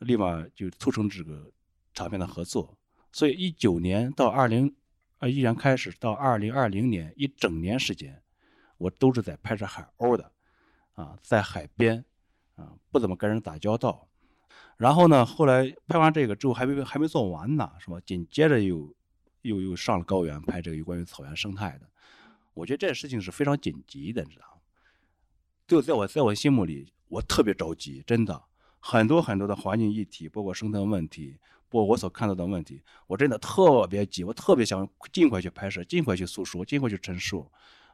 [0.00, 1.50] 立马就促成这个
[1.94, 2.76] 长片的合作。
[3.10, 4.74] 所以一九年到二零。
[5.20, 8.22] 啊，依然开始到二零二零年一整年时间，
[8.78, 10.32] 我都是在拍摄海鸥的，
[10.94, 12.04] 啊，在海边，
[12.56, 14.08] 啊，不怎么跟人打交道。
[14.78, 18.00] 然后呢，后来拍完这个之后还没还没做完呢，是吧？
[18.04, 18.94] 紧接着又
[19.42, 21.86] 又又上了高原拍这个有关于草原生态的。
[22.54, 24.62] 我觉得这事情是非常紧急的，你知道吗？
[25.68, 28.42] 就在我在我心目里，我特别着急，真的，
[28.80, 31.38] 很多很多的环境议题，包括生态问题，
[31.70, 37.50] 包括我所看到的问题，我真的特别急，我特别想尽快去拍摄，尽快去诉说，尽快去陈述，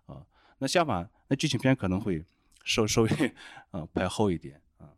[0.07, 0.21] 啊，
[0.59, 2.25] 那相反，那剧情片可能会
[2.65, 3.11] 稍稍微
[3.71, 4.89] 啊拍后一点啊，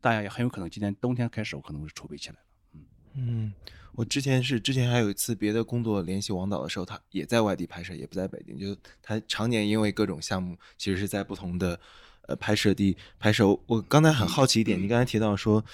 [0.00, 2.40] 大家也很有可能今年冬天开始，我可能会筹备起来了，
[2.74, 3.52] 嗯嗯。
[3.94, 11.80] 我之前是之前还有一次别的工作联系王导的时候，他也在外地拍摄，也不在北京，就他常年因为各种项目，其实是在不同的
[12.28, 13.48] 呃拍摄地拍摄。
[13.66, 15.64] 我刚才很好奇一点，你刚才提到说，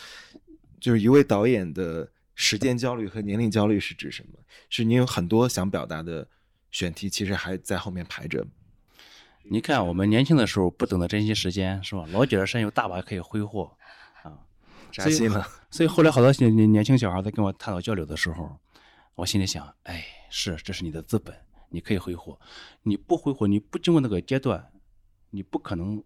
[0.80, 4.38] 就是一位导演的时间焦虑和年龄焦虑是指什么？
[4.68, 6.28] 是你有很多想表达的
[6.70, 8.46] 选题，其实还在后面排着。
[9.44, 12.06] 你看我们年轻的时候不懂得珍惜时间，是吧？
[12.10, 13.76] 老觉得身有大把可以挥霍
[14.22, 14.38] 啊。
[14.90, 18.58] 扎心了， 所以后来好多年年轻小孩在跟我探讨交流的时候，
[19.14, 21.36] 我心里想，哎，是，这是你的资本，
[21.68, 22.40] 你可以挥霍，
[22.82, 24.72] 你不挥霍，你不经过那个阶段，
[25.30, 26.02] 你不可能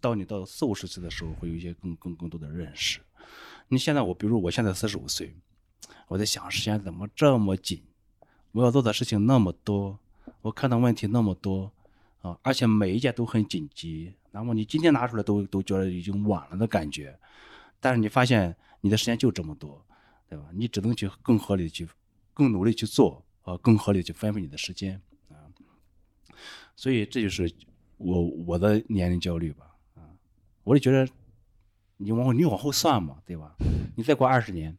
[0.00, 3.00] 到你到四五十岁的时候会有一些更更更多的认识。
[3.68, 5.34] 你现在我，比如我现在四十五岁，
[6.08, 7.82] 我在想时间怎么这么紧，
[8.52, 9.98] 我要做的事情那么多，
[10.42, 11.72] 我看到问题那么多
[12.20, 17.18] 啊，而且每一件都很紧急，那么你今天拿出来都都觉得已经晚了的感觉。
[17.80, 19.84] 但是你发现你的时间就这么多，
[20.28, 20.46] 对吧？
[20.52, 21.88] 你只能去更合理的去，
[22.32, 25.36] 更努力去做，呃，更合理的去分配你的时间啊。
[26.76, 27.52] 所以这就是
[27.98, 30.00] 我我的年龄焦虑吧，啊，
[30.64, 31.06] 我就觉得
[32.04, 33.56] 你往后你往后算嘛，对吧？
[33.96, 34.76] 你再过二十年，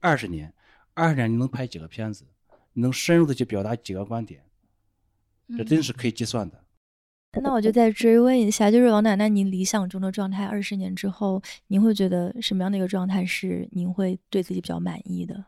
[0.00, 0.52] 二十年，
[0.92, 2.26] 二十年你能拍几个片子？
[2.74, 4.42] 你能深入的去表达几个观点？
[5.56, 6.62] 这真是可以计算的。
[7.40, 15.42] 那我就再追问一下，就是王奶奶，您理想中的状态，二十年之后，您会觉得什么样的一个状态是您会对自己比较满意的？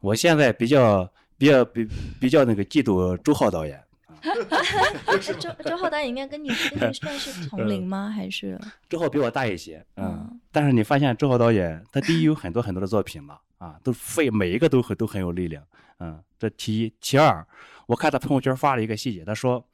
[0.00, 1.86] 我现在比较比较比
[2.18, 3.78] 比较那个嫉妒周浩导演。
[5.20, 6.48] 是周周浩导演应该跟你
[6.78, 8.08] 跟你算是同龄吗？
[8.08, 8.58] 还是
[8.88, 10.40] 周浩比我大一些，嗯。
[10.50, 15.62] 但是你发现周浩导演，他第一有很多很多的作品嘛，啊，都非每一个都很都很有力量，
[16.00, 16.22] 嗯。
[16.38, 17.46] 这其一，其二，
[17.86, 19.64] 我看他朋友圈发了一个细节，他说。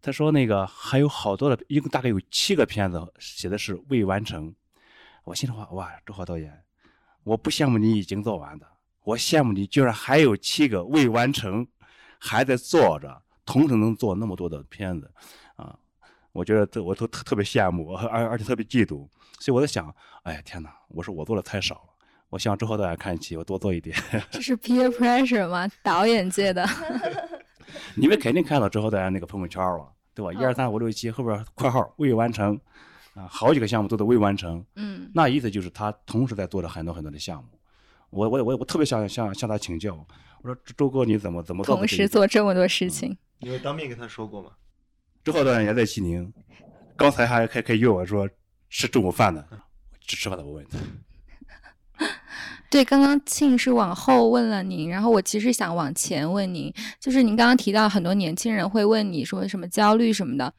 [0.00, 4.54] 他说：“那个还有好多的，一共大概有七个片子写的是未完成。
[5.24, 6.62] 我心里话，哇，周浩导演，
[7.24, 8.66] 我不羡慕你已经做完的，
[9.02, 11.66] 我羡慕你居然还有七个未完成，
[12.18, 15.10] 还在做着，同时能做那么多的片子，
[15.56, 15.76] 啊，
[16.32, 19.08] 我觉得这我都特特别羡慕，而而且特别嫉妒。
[19.40, 19.94] 所以我在想，
[20.24, 21.94] 哎天哪，我说我做的太少了，
[22.28, 23.96] 我希望之后大家看齐，我多做一点。
[24.30, 25.68] 这是 peer pressure 吗？
[25.82, 26.66] 导演界的。
[27.94, 30.32] ”你们肯定看到之后大家那个朋友圈了，对吧？
[30.32, 32.58] 一二三五六七后边括号未完成，
[33.14, 34.64] 啊，好几个项目都在未完成。
[34.76, 37.50] 嗯，那意思就是他同时在做着很多很多的项目。
[38.10, 39.94] 我我我我特别想向向他请教，
[40.42, 43.16] 我说周哥你怎么怎么同时做这么多事情？
[43.40, 44.50] 你有当面跟他说过吗？
[45.24, 46.32] 周浩导演也在西宁，
[46.96, 48.28] 刚才还还还约我说
[48.70, 49.44] 吃中午饭呢，
[50.06, 50.78] 吃吃饭的我问他。
[52.70, 60.52] 对，刚刚庆是往后问了您，然后我其实想往前问您，就是您刚刚提到很多年轻人会问你说什么焦虑什么的，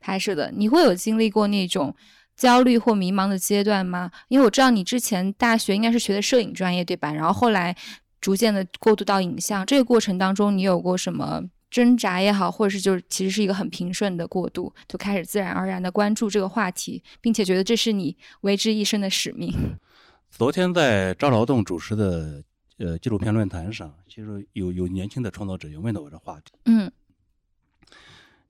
[0.00, 1.94] 拍摄的，你会有经历过那种
[2.40, 4.10] 焦虑或迷茫的阶段吗？
[4.28, 7.12] 因为我知道你之前大学应该是学的摄影专业，对吧？
[7.12, 7.76] 然后后来
[8.18, 19.54] 逐渐的过渡到影像，这个过程当中你有过什么挣扎也好，或者是就是其实是一个很平顺的过渡，就开始自然而然的关注这个话题，并且觉得这是你为之一生的使命。
[20.32, 22.42] 昨天在张劳动主持的
[22.78, 26.52] 呃纪录片论坛上，其实有有年轻的创作者也问到我这话题。
[26.64, 26.90] 嗯，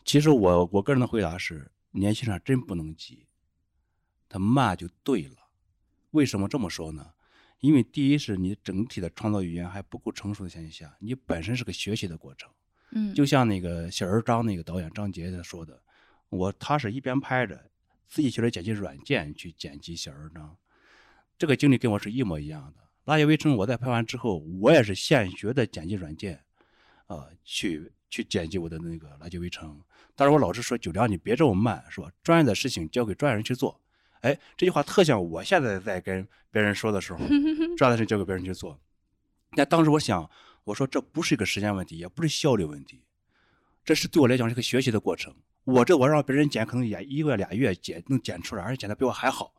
[0.05, 3.24] 其实我我个人的回答是：年轻人真不能急，
[4.31, 5.37] 他慢就对了。
[6.12, 7.12] 为什么这么说呢？
[7.59, 12.51] 因为第一是你整体的创作语言还不够成熟的前提下，你本身是个学习的过程。
[12.93, 15.83] 嗯，就像那个小人张那个导演张杰他说的，
[16.31, 17.70] 我他是一边拍着，
[18.09, 20.57] 自己学着剪辑软件去剪辑小人张。
[21.37, 22.81] 这个经历跟我是一模一样的。
[23.12, 26.43] 《垃圾围城》，我在拍完之后，我也是现学的剪辑软件，
[27.07, 29.70] 啊，去去剪辑我的那个《垃圾围城》。
[30.14, 32.11] 但是我老是说：“九良，你别这么慢，是吧？
[32.22, 33.81] 专业的事情交给专业人去做。”
[34.21, 37.18] 哎，这句话特像我现在在跟别人说的时候，
[37.77, 38.79] 专业的事交给别人去做。
[39.53, 40.31] 那当时我想，
[40.64, 43.03] 我说这不是一个时间问题，也不是效率问题，
[43.85, 45.35] 这是对我来讲是个学习的过程。
[45.64, 49.53] 我这我让别人剪，可能也一个月俩月剪能剪出来，而且剪的比我还好。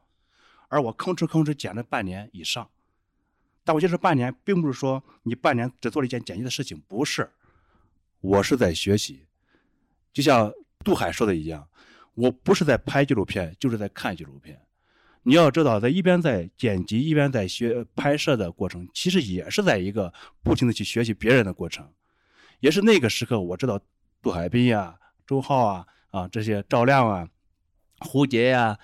[0.67, 2.69] 而我吭哧吭哧剪了半年以上，
[3.63, 7.29] 但我觉得半年并不是说你半年只做了一件剪辑的事情，不是，
[8.21, 9.25] 我是在学习，
[10.13, 10.51] 就像
[10.83, 11.67] 杜海说的一样，
[12.13, 14.59] 我不是在拍纪录片，就是在看纪录片。
[15.23, 21.87] 你要知道，在一边在剪辑，一边在学拍摄的过程，其实也是在一个不停的去学习别人的过程。
[22.59, 23.79] 也是那个时刻，我知道
[24.21, 24.97] 杜海滨呀、
[25.27, 27.27] 周浩啊、啊这些赵亮啊、
[27.99, 28.77] 胡杰呀，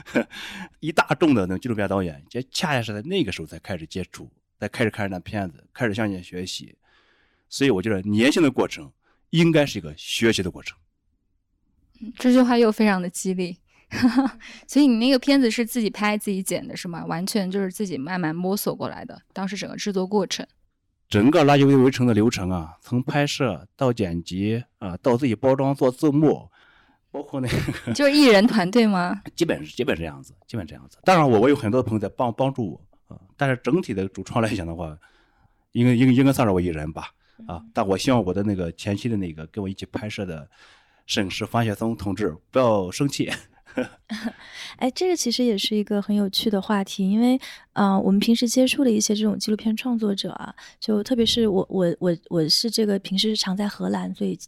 [0.80, 6.76] 一大众的那纪录片导演，也恰恰是在那个时候才开始接触，才开始看那片子，开始向你学习。
[7.48, 8.92] 所以我觉得年轻的过程
[9.30, 10.76] 应该是一个学习的过程。
[12.16, 13.58] 这句话又非常的激励。
[14.68, 17.04] 所以你那个片子是自己拍自己剪的是吗？
[17.06, 19.20] 完全就是自己慢慢摸索过来的。
[19.32, 20.46] 当时整个制作过程，
[21.08, 26.48] 整个垃圾围围城的流程啊，从拍摄到剪辑啊，到自己包装做字幕，
[27.10, 29.20] 包括那个就是艺人团队吗？
[29.34, 30.96] 基本是基本这样子，基本这样子。
[31.02, 34.96] 当然我我有很多朋友在帮帮助我啊，但是整体的主创来讲的话，
[35.72, 37.08] 应该应该应该算是我一人吧
[37.48, 37.60] 啊。
[37.74, 40.48] 但我希望我的那个前期的那个跟我一起拍摄的
[41.10, 43.28] 摄影师方雪松同志不要生气。
[44.78, 47.36] 哎，这个其实也是一个很有趣的话题，因为，
[47.72, 54.38] 呃，我们平时接触的一些这种纪录片创作者啊，就特别是我，我，我，我是这个平时常在荷兰，所以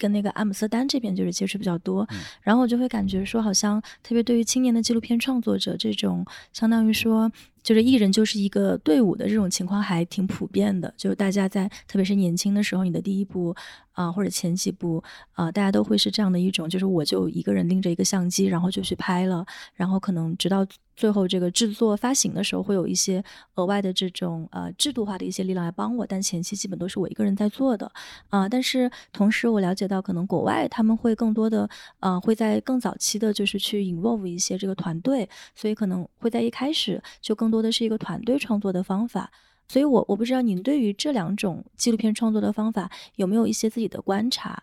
[0.00, 2.08] 跟那个阿姆斯特丹这边就是接触比较多，
[2.40, 7.30] 然后我就会感觉说，好像特别对于青年的纪录片创作者这种，相当于说。
[7.62, 13.54] 就是艺人就是一个队伍的这种情况还挺普遍的，就是大家在特别是年轻的时候，你的第一部
[13.92, 19.44] 啊或者前几部啊，大家都会是这样的一种，就是我就一个人拎着一个相机，然后就去拍了，
[19.74, 20.66] 然后可能直到
[21.00, 23.22] 最后这个制作发行的时候，会有一些
[23.54, 27.90] 额外的这种呃制度化的一些力量来帮我，但前期基本都是我一个人在做的
[28.28, 28.48] 啊。
[28.48, 31.68] 但是同时我了解到，可能国外他们会更多的
[32.00, 37.50] 呃会在更早期的就是去 involve 一些这个团队，所以可能会在一开始就更。
[37.50, 39.28] 多的是一个团队创作的方法，
[39.66, 44.62] 所以我我不知道您对于这两种纪录片创作的方法有没有一些自己的观察，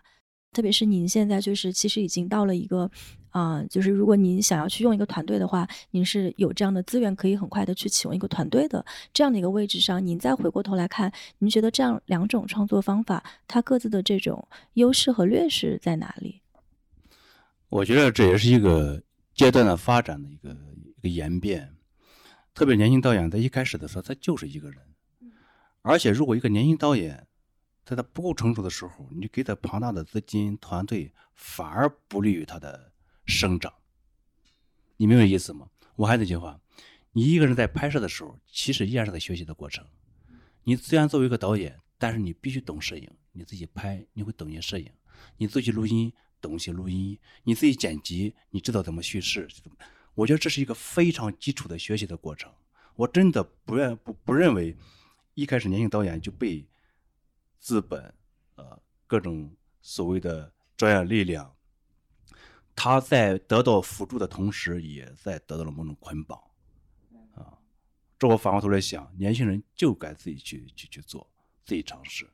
[0.54, 2.90] 特别是您现在就是其实已经到了一个，
[3.38, 16.40] 啊，就是如果您想要去用一个团队的话，您是有这样的资源可以很快的去启用一个团队的这样的一个位置上，您再回过头来看，您觉得这样两种创作方法它各自的这种优势和劣势在哪里？
[17.68, 19.00] 我觉得这也是一个
[19.34, 20.50] 阶段的发展的一个
[20.96, 21.72] 一个演变。
[22.54, 24.82] 特别年轻导演在一开始的时候，他就是一个人，
[25.82, 27.24] 而且如果一个年轻导演
[27.84, 32.87] 在他不够成熟的时候，你给他庞大的资金团队，反而不利于他的
[33.28, 33.72] 生长。
[34.96, 35.68] 你明白意思吗？
[35.94, 36.60] 我还那句话，
[37.12, 39.86] 你一个人在拍摄的时候，其实依然是在学习的过程。
[40.64, 44.90] 你虽然作为一个导演，但是你必须懂摄影，你自己拍你会懂一些摄影，
[45.36, 49.46] 你自己录音懂一些录音，你自己剪辑你知道怎么叙事。
[50.14, 52.52] 我觉得这是一个非常基础的学习的过程。
[52.96, 54.76] 我真的不愿不不认为，
[55.34, 56.66] 一开始年轻导演就被
[57.60, 58.12] 资本、
[58.56, 61.54] 呃各种所谓的专业力量，
[62.80, 66.38] 他在得到辅助的同时，也在得到了某种捆绑。
[67.34, 67.58] 啊，
[68.16, 71.28] 这我反过头来想，年轻人就该自己去去去做，
[71.64, 72.24] 自己尝试。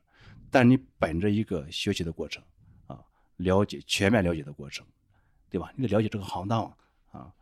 [0.51, 2.43] 但你本着一个学习的过程，
[2.85, 3.03] 啊，
[3.37, 4.85] 了解全面了解的过程，
[5.49, 5.73] 对吧？
[5.75, 6.71] 你得了解这个行当
[7.11, 7.33] 啊。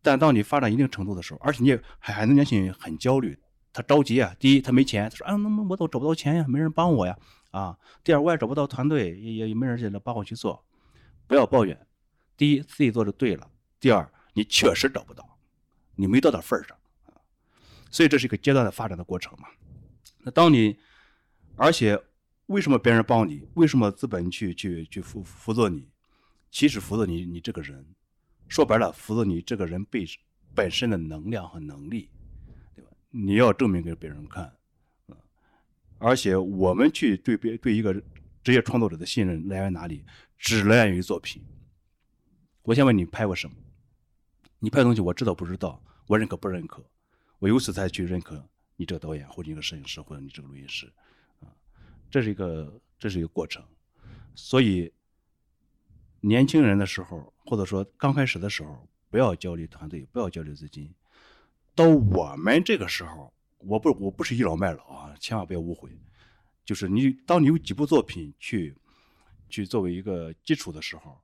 [0.00, 3.36] 但当你发展一定程度的时候，而且你还还能年轻人很焦虑，
[3.72, 4.32] 他着急啊。
[4.38, 7.18] 第一，他没钱，他说：“啊，那那我都找不到钱呀，没人帮我呀。”
[7.50, 10.64] 啊，第二，我也找不到团队，也也没人来帮我去做。
[11.26, 11.76] 不要抱怨，
[12.36, 15.38] 第一，自己做就对了；第二，你确实找不到，
[15.94, 16.76] 你没到那份上。
[17.90, 19.48] 所以这是一个阶段的发展的过程嘛。
[20.18, 20.78] 那当你，
[21.56, 21.98] 而且
[22.46, 23.48] 为什么别人帮你？
[23.54, 25.88] 为什么资本去去去辅辅佐你？
[26.50, 27.86] 其实辅佐你，你这个人。
[28.48, 30.04] 说白了，辅佐你这个人本
[30.54, 32.10] 本身的能量和能力，
[32.74, 32.90] 对吧？
[33.10, 34.44] 你要证明给别人看，
[35.08, 35.16] 啊！
[35.98, 37.92] 而且我们去对别对一个
[38.44, 40.04] 职业创作者的信任来源哪里？
[40.38, 41.42] 只来源于作品。
[42.66, 43.54] 我先问你拍过什么？
[44.58, 45.80] 你拍的东西我知道不知道？
[46.08, 46.84] 我认可不认可？
[47.38, 48.44] 我由此才去认可
[48.74, 50.92] 你这个导演或者你这个摄影师或者你这个录音师，
[51.40, 51.46] 啊！
[52.10, 53.64] 这是一个这是一个过程，
[54.34, 54.92] 所以。
[56.22, 60.92] 年轻人的时候，或者说刚开始的时候，不要焦虑团队，不要焦虑资金。
[61.72, 65.88] 到我们这个时候，我不我不是倚老卖老啊，千万不要误会。
[66.64, 68.76] 就是你当你有几部作品去
[69.48, 71.16] 去作为一个基础的时候，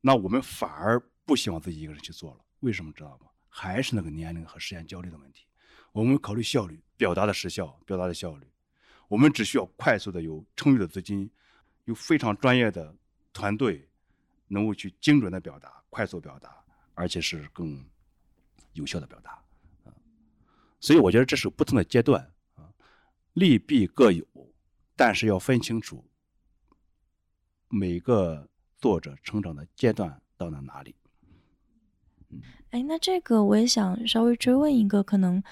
[0.00, 2.44] 那我们反而不希望自己一个人去做了。
[2.60, 3.26] 为什么知道吗？
[3.48, 5.46] 还是那个年龄和时间焦虑的问题。
[5.92, 8.46] 我们考虑效率，表达的时效，表达的效率。
[9.08, 11.30] 我们只需要快速的有充裕的资金，
[11.84, 12.94] 有非常专业的
[13.32, 13.84] 团队。
[14.50, 17.86] 能够去精准的表达、快速表达，而且是更
[18.72, 19.44] 有效的表达，
[20.80, 22.64] 所以我觉得这是不同的阶段啊，
[23.34, 24.26] 利弊各有，
[24.96, 26.02] 但是要分清楚
[27.68, 28.48] 每个
[28.80, 30.94] 作者成长的阶段到了哪里。
[32.70, 35.42] 哎，那这个我也想稍微追问一个可能，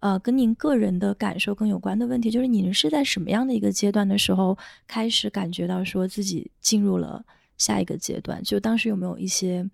[0.00, 7.24] 呃，跟您个人的感受更有关的问题，就是您是在什么样的一个阶段的时候开始感觉到说自己进入了
[7.56, 8.42] 下一个阶段？
[8.42, 9.68] 就当时有没有一些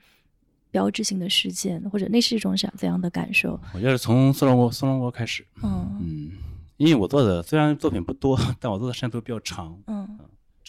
[0.71, 3.59] 标志性的事件，或者那是一种怎样的感受？
[3.73, 6.31] 我觉得从苏龙国苏龙国开始，嗯嗯，
[6.77, 10.19] 因为我做的虽然作品不多， 但我做的时间都比较长，嗯，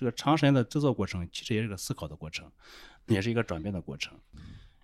[0.01, 2.51] 这个长时间的制作过程其实也是个思考的过程，
[3.05, 4.17] 也是一个转变的过程。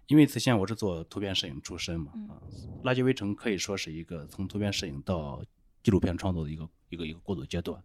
[0.05, 2.37] 因为此前我是做图片摄影出身嘛，啊，
[2.87, 5.43] 《垃圾围城》可以说是一个从图片摄影到
[5.81, 7.81] 纪录片创作的一个一个一个过渡阶段，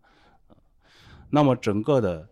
[0.48, 0.52] 啊，
[1.30, 2.22] 那么整个的《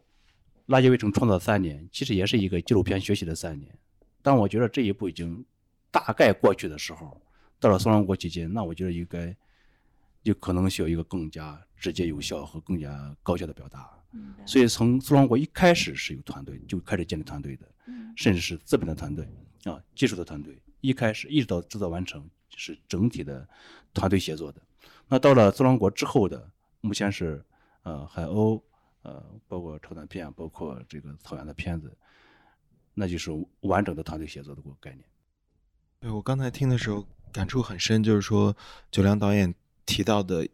[0.67, 3.75] 垃圾围城》创作三年，其实也是一个纪录片学习的三年。
[4.21, 5.43] 当我觉得这一步已经
[5.91, 7.19] 大概过去的时候，
[7.59, 9.35] 到了松阳国期间，那我觉得应该
[10.23, 13.91] 就可能需要一个更加直接、有效和更加高效的表达。
[14.45, 17.66] 所以从松阳国一开始是有团队，就开始建立团队的，
[18.16, 19.29] 甚至是资本的团队。
[19.64, 23.47] 啊，技术的团队一开始一直到制作完成是整体的
[23.93, 24.61] 团队协作的。
[25.07, 26.51] 那到了自然国之后的，
[26.81, 27.45] 目前是
[27.83, 28.62] 呃海鸥，
[29.03, 31.95] 呃包括超短片，包括这个草原的片子，
[32.95, 35.05] 那就是完整的团队协作的个概念。
[36.01, 38.57] 对我刚才听的时候感触很深，就是说
[38.91, 39.55] 九良导演
[39.91, 40.47] 提到的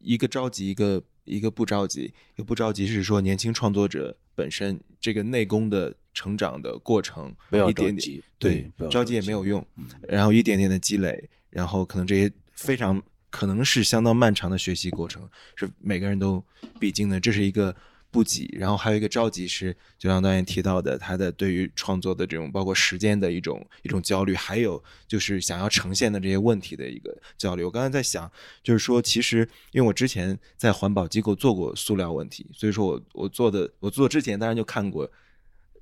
[0.00, 5.94] 一个着急，一个一个不着急，一个不着急是说年轻创作者本身这个内功的。
[6.14, 9.66] 成长的过程，不要着急，对，着急也没有用。
[10.06, 16.44] 然后一点点的积累，然后可能这些非常可能是相当漫长的学习过程，是每个人都
[16.78, 17.18] 必经的。
[17.18, 17.74] 这是一个
[18.12, 27.64] 不急，然后还有一个着急，是就像导演提到的，他的对于创作的这种包括时间的一种一种焦虑，还有就是想要呈现的这些问题的一个焦虑。
[27.64, 28.30] 我刚才在想，
[28.62, 35.10] 就是说，其实因为我之前在环保机构做过塑料问题，所以说我我做的我做之前当然就看过。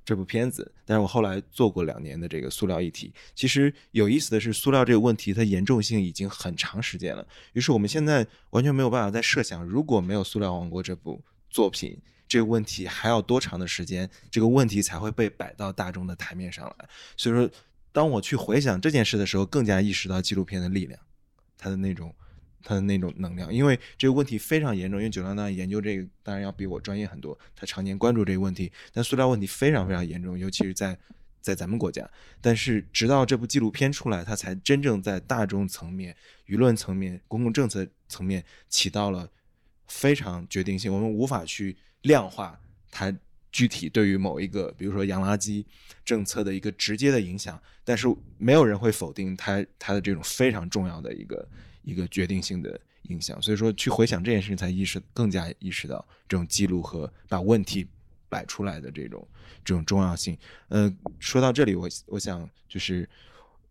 [0.03, 3.13] 这部片子，但是我后来做过两年的这个塑料议题。
[3.35, 7.25] 其实有意思的是，塑料这个问题它严重性已经很长时间了。
[7.53, 11.21] 于是我们现在完全没有办法再设想，如果没有《塑料王国》这部
[11.51, 11.95] 作品，
[12.31, 16.87] 这个问题还要多长的时间，这个问题才会被摆到大众的台面上来。
[17.17, 17.49] 所以说，
[17.91, 20.97] 当我去回想这件事的时候，更加意识到纪录片的力量，
[21.57, 22.15] 它的那种。
[22.63, 24.99] 他的那种能量，因为这个问题非常严重。
[24.99, 27.35] 因为九良当研究这个，当然要比我专业很多。
[27.55, 30.95] 他常年关注这个问题，但塑料问题非常非常严重，尤其是在
[31.41, 32.07] 在咱们国家。
[32.39, 36.15] 但是直到这部纪录片出来，它才真正在大众层面、
[36.45, 39.27] 舆论层面、公共政策层面起到了
[39.87, 40.93] 非常决定性。
[40.93, 43.13] 我们无法去量化它
[43.51, 45.65] 具体对于某一个，比如说洋垃圾
[46.05, 51.47] 政策的一个直接的影响，但是没有人会否定它它的这种非常重要的一个。
[51.83, 52.79] 一个决定性的
[53.09, 57.87] 影响，所以说去回想这件事情，才意识更加意识到这种记录和把问题
[58.29, 59.27] 摆出来的这种
[59.65, 60.37] 这种重要性。
[60.67, 63.09] 呃，说到这里，我我想就是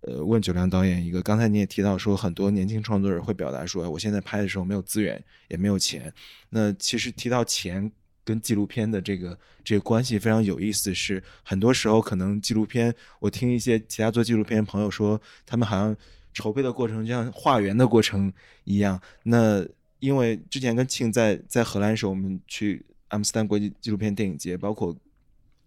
[0.00, 6.12] 呃问九良导演一个，刚才你也提到说，很多年轻创作者会表达说，我现在拍的时候没有资源，也没有钱。
[6.48, 7.92] 那其实提到钱
[8.30, 15.96] 跟纪录片的这个这个关系非常有意思，是很多时候可能纪录片，我听一些其他做纪录片朋友说，他们好像。
[16.32, 18.98] 筹备的过程就像化缘的过程一样。
[19.24, 19.66] 那
[19.98, 24.96] 因为之前跟庆在在荷兰时候，我们去阿姆斯特丹国际纪录片电影节，包括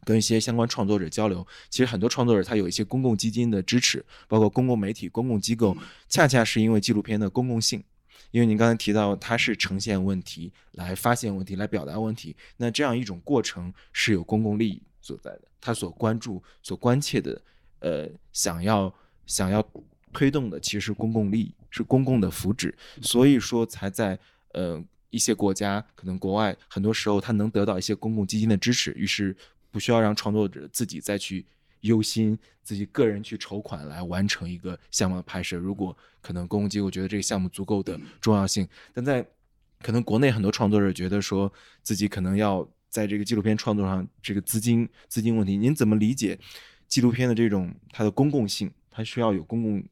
[0.05, 1.45] 跟一些相关创作者交流。
[1.69, 5.75] 其实很多创作者他有一些公共基金的支持，包括公共媒体、公共机构，
[6.07, 7.83] 恰恰是因为纪录片的公共性。
[8.31, 15.41] 因为您刚才提到它是呈现问题、来发现问题、来表达问题，那这样一种过程是有公共利益所在的。
[15.61, 17.41] 他所关注、所关切的，
[17.79, 18.93] 呃，想要
[19.25, 19.65] 想要。
[20.15, 22.71] 推动的其实是公共利益，是公共的福祉，
[23.01, 24.15] 所以说才在
[24.51, 29.35] 呃一些国家，可能国外很多时候他能得到一些公共基金的支持，于是
[29.71, 31.43] 不需要让创作者自己再去
[31.83, 35.55] 忧心，自己个人去筹款来完成一个项目的拍摄。
[35.55, 39.25] 如果可能公共机构觉得这个项目足够的重要性，但在
[39.81, 41.49] 可能国内很多创作者觉得说
[41.81, 46.37] 自己可能要在这个纪录片创作上这个资金资金问题，您怎么理解
[46.87, 48.69] 纪录片的这种它的公共性？
[48.91, 49.83] 它需要有公共。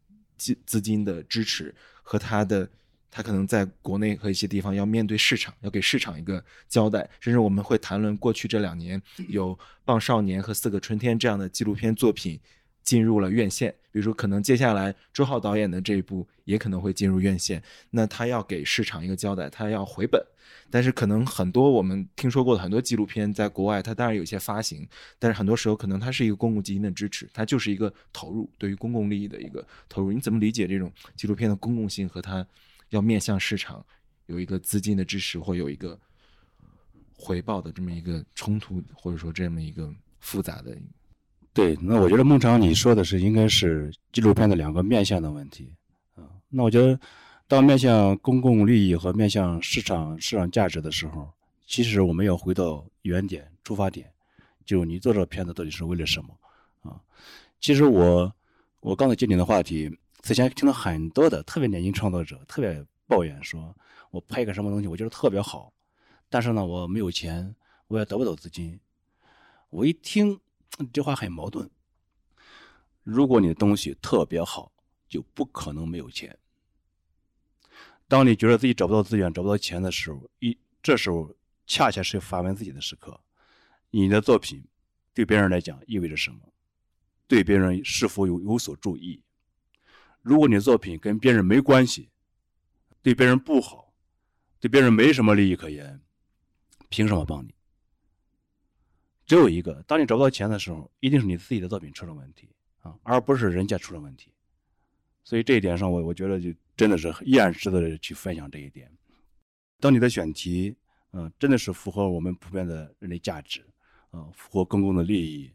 [0.41, 1.71] 资资金的支持
[2.01, 2.67] 和他的，
[3.11, 7.07] 他可能在国内和一些地方要面对市场，要给市场一个交代。
[7.19, 9.53] 甚至我们会谈论过去这两年有
[9.83, 12.39] 《棒少年》和《四个春天》这样的纪录片作品
[12.83, 17.61] 进入了院线，比如说可能接下来周浩导演的这一部也可能会进入院线。
[17.89, 20.19] 那他要给市场一个交代，他要回本。
[20.69, 24.87] 但是可能很多我们听说过的很多纪录片，在国外它当然有些发行，
[25.19, 30.13] 但是很多时候可能它是一个公共基金的支持，它就是一个投入，对于公共利益的一个投入。
[30.13, 32.45] 你怎么理解这种纪录片的公共性和它
[32.91, 33.85] 要面向市场
[34.27, 35.99] 有一个资金的支持或有一个
[37.13, 40.77] 回报的这么一个冲突，或者说这么一个复杂的？
[41.53, 45.73] 对，那我觉得孟尝你说的是应该是纪录片的两个面向的问题
[46.15, 46.23] 啊。
[46.47, 46.97] 那我觉得，
[47.45, 51.29] 当面向公共利益和面向市场市场价值的时候，
[51.67, 54.09] 其实我们要回到原点出发点，
[54.65, 56.37] 就是你做这片子到底是为了什么
[56.81, 56.99] 啊？
[57.59, 58.33] 其实我
[58.79, 63.75] 我刚才接你的话题，此前听到很多的特别年轻创作者特别抱怨说，
[64.11, 65.73] 我拍一个什么东西，我觉得特别好，
[66.29, 67.55] 但是呢，我没有钱，
[67.87, 68.79] 我也得不到资金。
[69.69, 70.39] 我一听。
[70.93, 71.69] 这话很矛盾。
[73.03, 74.71] 如果你的东西特别好，
[75.09, 76.35] 就不可能没有钱。
[78.07, 81.35] 当你觉得自己找不到资源、找不到钱的时候，一这时候
[81.67, 83.19] 恰恰是发问自己的时刻：
[83.89, 84.65] 你的作品
[85.13, 86.39] 对别人来讲意味着什么？
[87.27, 89.21] 对别人是否有有所注意？
[90.21, 92.09] 如果你的作品跟别人没关系，
[93.01, 93.93] 对别人不好，
[94.59, 95.99] 对别人没什么利益可言，
[96.89, 97.53] 凭什么帮你？
[99.25, 102.49] 只有一个，当你找不到钱的时候，一定是你自己的作品出了问题
[102.81, 104.33] 啊，而不是人家出了问题。
[105.23, 108.91] 所以这一点上，我我觉得就真的是依然值得去分享这一点。
[109.79, 110.75] 当你的选题，
[111.13, 113.65] 嗯，真的是符合我们普遍的人类价值，
[114.09, 115.51] 啊，符合公共的利益。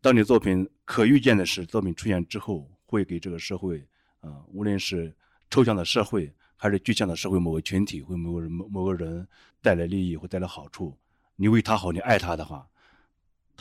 [0.00, 3.86] 当你作品可预见的是，作品出现之后会给这个社会，
[4.20, 5.14] 啊，无论是
[5.50, 9.26] 抽象的社会还是具象的社会某个群体，或某个人某某个人
[9.60, 10.96] 带来利益或带来好处，
[11.36, 12.66] 你为他好，你爱他的话。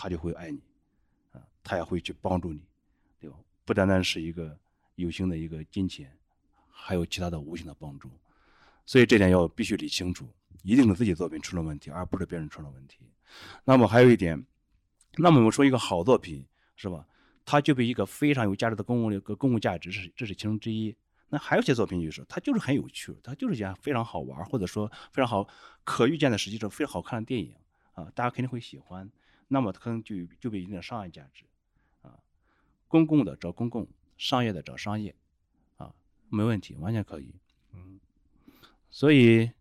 [0.02, 0.62] 他就会爱你，
[1.34, 2.62] 啊，他也会去帮助你，
[3.20, 3.36] 对吧？
[3.66, 4.58] 不单单是一个
[4.96, 6.10] 有形的一个金钱，
[6.72, 8.10] 还有其他的无形的帮助。
[8.86, 10.26] 所以这点要必须理清楚，
[10.64, 13.00] 一定是自己作品出了问题，而不是别人出了问题。
[13.66, 14.42] 那么还有一点，
[15.18, 16.46] 那么我们说一个好作品
[16.78, 17.06] 是吧？
[17.46, 20.96] 它具备一个非常有价值的公共的公共价值，是这是其中之一。
[21.30, 25.48] 那还有些作品就是它就是很有趣，它就是件非常好玩，或者说非常好
[25.84, 27.54] 可预见的，实际上非常好看的电影
[27.94, 29.10] 啊，大家肯定会喜欢。
[29.48, 31.44] 那么可能就具备一定的商业价值，
[32.02, 32.18] 啊，
[32.88, 33.88] 公共的找公共，
[34.18, 35.16] 商业的找商业，
[35.78, 35.94] 啊，
[36.30, 37.34] 没问题，完全可以，
[37.74, 38.00] 嗯，
[38.92, 39.52] 所以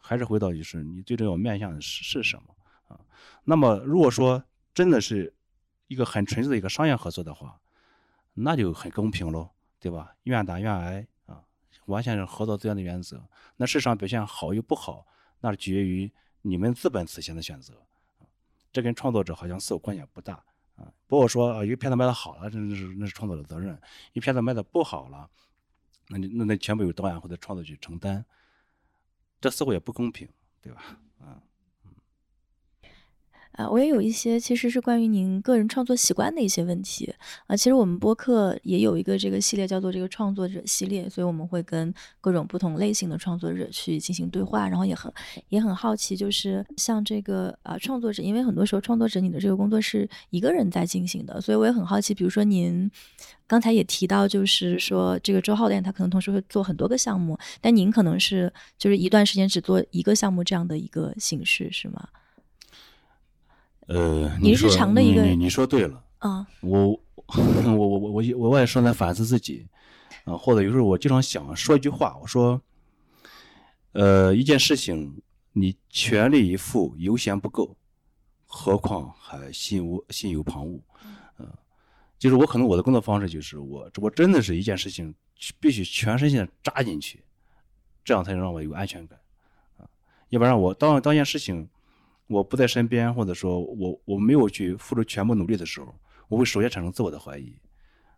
[0.00, 2.56] 还是回到就是你最重要面向的是是什么
[2.88, 3.00] 啊？
[3.44, 5.32] 那么如果说真的是
[5.88, 7.60] 一个很纯粹的一个商业合作的话，
[8.34, 10.14] 那就很公平喽，对吧？
[10.24, 11.44] 愿打愿挨啊，
[11.86, 13.24] 完全是合作资源的原则。
[13.56, 15.06] 那市场表现好与不好，
[15.40, 16.12] 那是取决于
[16.42, 17.74] 你们资本此前的选择
[18.18, 18.26] 啊。
[18.72, 20.34] 这跟创作者好像似乎关系不大
[20.74, 20.92] 啊。
[21.06, 23.76] 不过说啊，一个片子卖的好了，那是那是创作者责任；
[24.12, 25.30] 一片子卖的不好了，
[26.08, 28.24] 那那那全部由导演或者创作去承担，
[29.40, 30.28] 这似乎也不公平，
[30.60, 30.82] 对吧？
[31.20, 31.40] 啊。
[33.56, 37.12] 啊，我也有一些其实是关于您个人创作习惯的一些问题
[37.46, 37.56] 啊。
[37.56, 45.10] 其实我们播客也有一个这个系列叫做这个创作者系列，所以我们会跟各种不同类型的创作者去进行对话，然后也很
[45.48, 52.90] 也很好奇，就是像这个啊创作者，因为很多时候创作者你的这个工作是一个人在进行的，所以我也很好奇，比如说您
[53.46, 62.06] 刚才也提到，就是说这个周浩导演他可能同时会做很多个项目，但您可能是就是一段时间只做一个项目这样的一个形式，是吗？
[63.86, 66.90] 呃，你日常的一个，你你说对了啊，我
[67.26, 69.66] 我我我我我我也说在反思自己
[70.24, 72.60] 啊，或者有时候我经常想说一句话，我说，
[73.92, 75.22] 呃，一件事情
[75.52, 77.76] 你全力以赴犹嫌不够，
[78.44, 80.80] 何况还心无心有旁骛，
[81.38, 81.48] 嗯，
[82.18, 85.14] 就是我可能我的工作方式就是我我真的是一件事情
[85.60, 87.22] 必须全身心的扎进去，
[88.04, 89.16] 这样才能让我有安全感。
[89.76, 89.86] 啊，
[90.30, 91.68] 要不然我当当一件事情。
[92.26, 95.94] 我不在身边，或者说我我没有去付出全部努力的时候，
[96.28, 97.56] 我会首先产生自我的怀疑。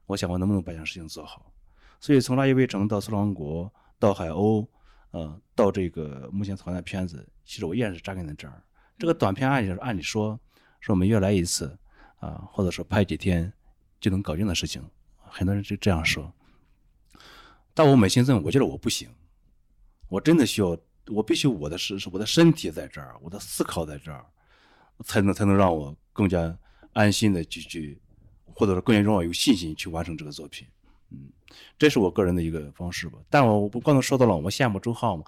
[0.07, 1.53] 我想我能不能把这件事情做好？
[2.01, 3.67] 所以从《垃圾围城》到《苏王国》
[3.99, 4.63] 到《海鸥》，
[5.11, 8.63] 呃，到这个目前存在的片子，其实我依然是扎根在这儿。
[8.99, 10.41] 这个短片按理按理说，
[10.81, 11.79] 说每月来一次，
[12.21, 13.53] 啊，或者说拍几天
[14.01, 14.83] 就能搞定的事情，
[15.19, 16.33] 很多人就这样说。
[17.75, 19.11] 但我扪心自问，我觉得我不行，
[20.09, 20.79] 我真的需要。
[21.11, 24.25] 我必须我的是是我的身体在这儿，我的思考在这儿，
[25.05, 26.57] 才能才能让我更加
[26.93, 28.01] 安心的去去，
[28.55, 30.67] 或者说更加让我有信心去完成这个作品。
[31.11, 31.31] 嗯，
[31.79, 33.19] 这是我个人的一个方式吧。
[33.31, 35.25] 但我我不刚才说到了，我羡慕周浩嘛。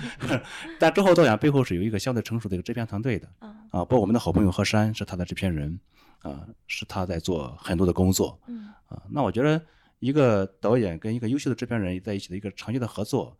[0.78, 3.26] 但周浩导演背后是有一个相对成熟的一个制片团队的。
[3.40, 5.80] 啊，包括我们的好朋友何山是他的制片人，
[6.20, 8.38] 啊，是他在做很多的工作。
[8.46, 9.64] 嗯，啊，那我觉得
[9.98, 13.34] 一个导演跟一个优秀的制片人在一起的一个长期的合作。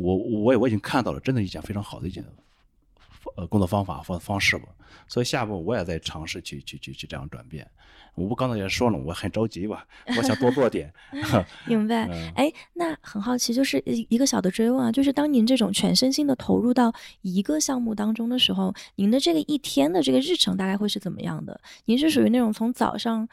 [0.00, 2.24] 我我也我已经看到了，真的一件非常好的一件
[3.36, 4.64] 呃工作方法方方式吧。
[5.06, 7.68] 所以下一步我也在尝试去去去去这样转变。
[8.16, 9.86] 我不刚才也说了，我很着急吧，
[10.16, 10.92] 我想多做点。
[11.66, 12.08] 明白。
[12.34, 16.92] 哎，那很好奇，就是一一个小的追问啊，就是当您这种全身心的投入到
[17.22, 21.58] 一个项目当中的时候，您的这个一天的这个日程大概会是怎么样的？
[21.84, 23.26] 您是属于那种从早上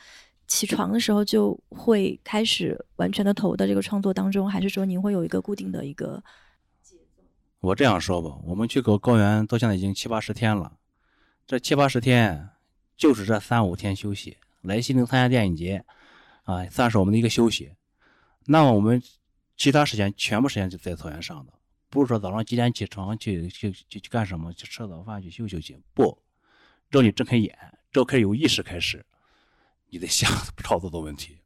[0.46, 6.24] 起床的时候就会开始完全的投入到这个创作当中，还是说您会有一个固定的一个？
[7.60, 10.78] 我这样说吧，我们去搞高原到现在已经七八十天了，
[11.46, 12.50] 这七八十天
[12.96, 14.38] 就是这三五天休息。
[14.62, 15.84] 来西宁参加电影节，
[16.44, 17.74] 啊，算是我们的一个休息。
[18.46, 19.02] 那么我们
[19.56, 21.54] 其他时间全部时间就在草原上的，
[21.90, 25.80] 不是说早上几点起床去去去去干什么，去吃早饭去休息休息。
[25.94, 26.18] 不，
[26.92, 27.58] 只要你睁开眼，
[27.92, 29.06] 只要开始有意识开始，
[29.90, 30.30] 你得想
[30.64, 31.38] 操作的问题。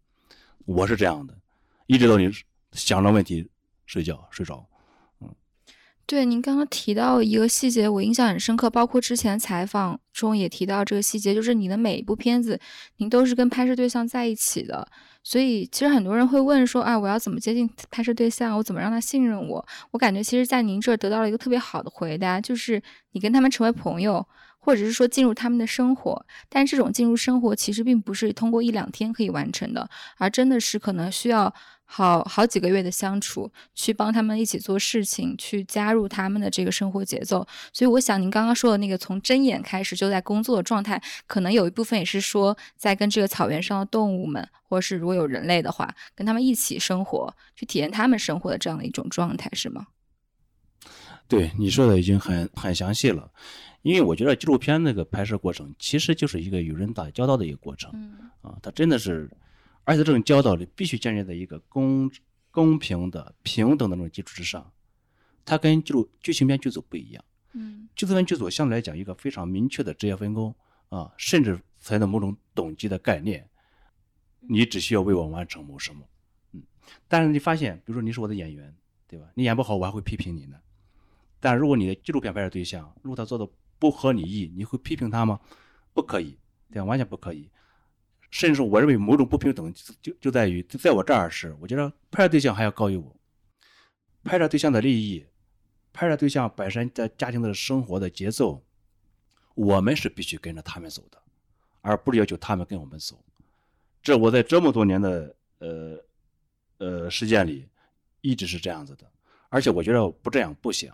[0.65, 1.37] 我是这样的，
[1.85, 2.29] 一直到你
[2.73, 3.49] 想着问题
[3.85, 4.67] 睡觉睡着。
[6.11, 12.59] 对，您刚刚提到一个细节，我印象很深刻，包括之前采访中也提到这个细节，就是你的每一部片子，
[12.97, 14.85] 您都是跟拍摄对象在一起的。
[15.23, 18.57] 所以其实很多人会问说，啊，我要怎么接近拍摄对象？
[18.57, 19.65] 我怎么让他信任我？
[19.91, 22.83] 我感觉其实，在您这儿得到了一个特别好的回答，就是
[23.13, 24.27] 你跟他们成为朋友，
[24.59, 26.25] 或者是说进入他们的生活。
[26.49, 31.53] 但这种进入生活其实并不是通过一两天可以完成的，而真的是可能需要。
[31.93, 37.45] 好好几个月的相处，去帮他们一起做事情，去加入他们的这个生活节奏。
[37.73, 49.87] 所以，我想您刚刚说的那个从睁眼开始就在工作的状态，可能有一部分也是说在跟这个草原上的动物们，或者是如果有人类的话，跟他们一起生活，去体验他们生活的这样的一种状态，是吗？
[51.27, 53.29] 对，你说的已经很很详细了。
[53.81, 57.91] 因为我觉得纪录片那个拍摄过程，其实就是一个与人打交道的一个过程。
[57.93, 59.29] 嗯啊，它真的是。
[59.83, 62.09] 而且这种教导里必须建立在一个公
[62.51, 64.71] 公平的、平等的那种基础之上，
[65.43, 67.23] 它跟记录剧情片剧组不一样。
[67.53, 70.55] 嗯，剧组片剧组相对来讲一个非常明确的职业分工
[70.89, 73.49] 啊，甚至存在某种等级的概念，
[74.39, 76.07] 你只需要为我完成某什么。
[76.53, 76.61] 嗯，
[77.07, 78.73] 但是你发现，比如说你是我的演员，
[79.07, 79.27] 对吧？
[79.35, 80.57] 你演不好，我还会批评你呢。
[81.39, 85.39] 但如果你的纪录片拍摄对象，如果他做的不合你意，你会批评他吗？
[85.93, 86.37] 不可以，
[86.71, 86.85] 对吧？
[86.85, 87.49] 完全不可以。
[88.31, 89.71] 甚至我认为某种不平等
[90.01, 93.15] 就就在于，在我这儿是，我觉得拍摄对象还要高于我。
[94.23, 95.25] 拍摄对象的利益，
[95.91, 98.63] 拍摄对象本身在家庭的生活的节奏，
[99.53, 101.21] 我们是必须跟着他们走的，
[101.81, 103.23] 而不是要求他们跟我们走。
[104.01, 106.05] 这我在这么多年的呃
[106.77, 107.67] 呃实践里，
[108.21, 109.05] 一直是这样子的。
[109.49, 110.89] 而且我觉得不这样不行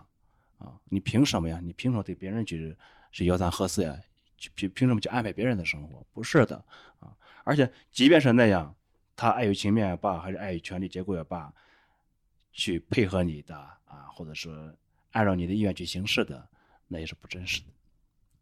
[0.58, 0.74] 啊！
[0.86, 1.60] 你凭什么呀？
[1.62, 2.76] 你凭什么对别人去
[3.12, 3.96] 是吆三喝四呀？
[4.54, 6.04] 凭凭什么去安排别人的生活？
[6.12, 6.64] 不是的！
[7.48, 8.76] 而且，即便是那样，
[9.16, 11.50] 他碍于情面也罢，还是碍于权力结构也罢，
[12.52, 14.70] 去配合你的啊，或者说
[15.12, 16.46] 按照你的意愿去行事的，
[16.86, 17.68] 那也是不真实的，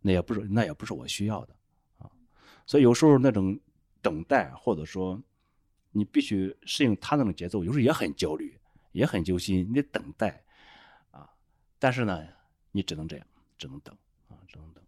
[0.01, 1.55] 那也不是那也不是我需要的
[1.99, 2.11] 啊。
[2.67, 3.57] 所以有时候那种
[4.03, 5.23] 等待，或者说
[5.93, 8.59] 你必须适应他那种节奏，有时候也很焦虑，
[8.91, 9.65] 也很揪心。
[9.71, 10.43] 你得等待
[11.13, 11.31] 啊，
[11.79, 12.27] 但是呢，
[12.73, 13.27] 你只能这样，
[13.57, 13.97] 只能等
[14.29, 14.85] 啊，只能等。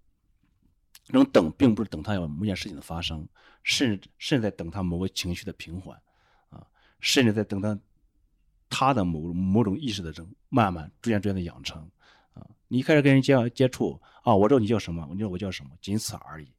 [1.09, 3.27] 这种等，并不是等他有某件事情的发生，
[3.63, 5.99] 甚至甚至在等他某个情绪的平缓，
[6.51, 6.67] 啊，
[7.01, 7.79] 甚至在等他
[8.69, 11.81] 他的某某种意识的这种慢慢逐渐逐渐的养成，
[12.35, 16.53] 啊，你一开始跟人接接触，啊，我知道你叫什么，我知道我叫什么，仅此而已，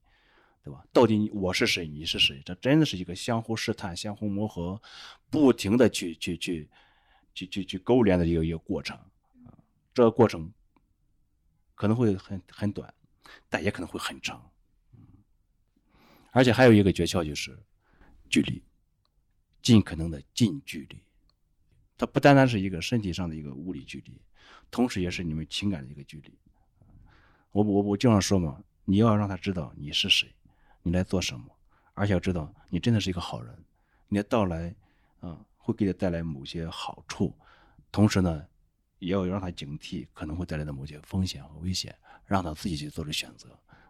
[0.63, 0.83] 对吧？
[0.91, 2.41] 到底我是谁，你是谁？
[2.43, 4.81] 这真的是一个相互试探、相互磨合、
[5.29, 6.67] 不停的去去去
[7.35, 8.97] 去去去勾连的一个一个过程，
[9.45, 9.53] 啊，
[9.93, 10.51] 这个过程
[11.75, 12.91] 可能会很很短。
[13.49, 14.51] 但也可能会很长，
[16.31, 17.57] 而且还有一个诀窍就是
[18.29, 18.63] 距离，
[19.61, 21.01] 尽可能的近距离。
[21.97, 24.21] 它不单单是一个身体上的一个物理距离，
[24.71, 26.37] 同时也是你们情感的一个距离。
[27.51, 30.33] 我我我经常说嘛，你要让他知道你是谁，
[30.81, 31.45] 你来做什么，
[31.93, 33.65] 而且要知道你真的是一个好人，
[34.07, 34.73] 你的到来
[35.19, 37.35] 啊会给他带来某些好处，
[37.91, 38.47] 同时呢，
[38.99, 41.93] 也要让他警惕可能会带来的某些风险和危险。
[42.29, 43.49] 让他自己去做出选择，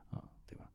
[0.10, 0.66] 啊，对吧？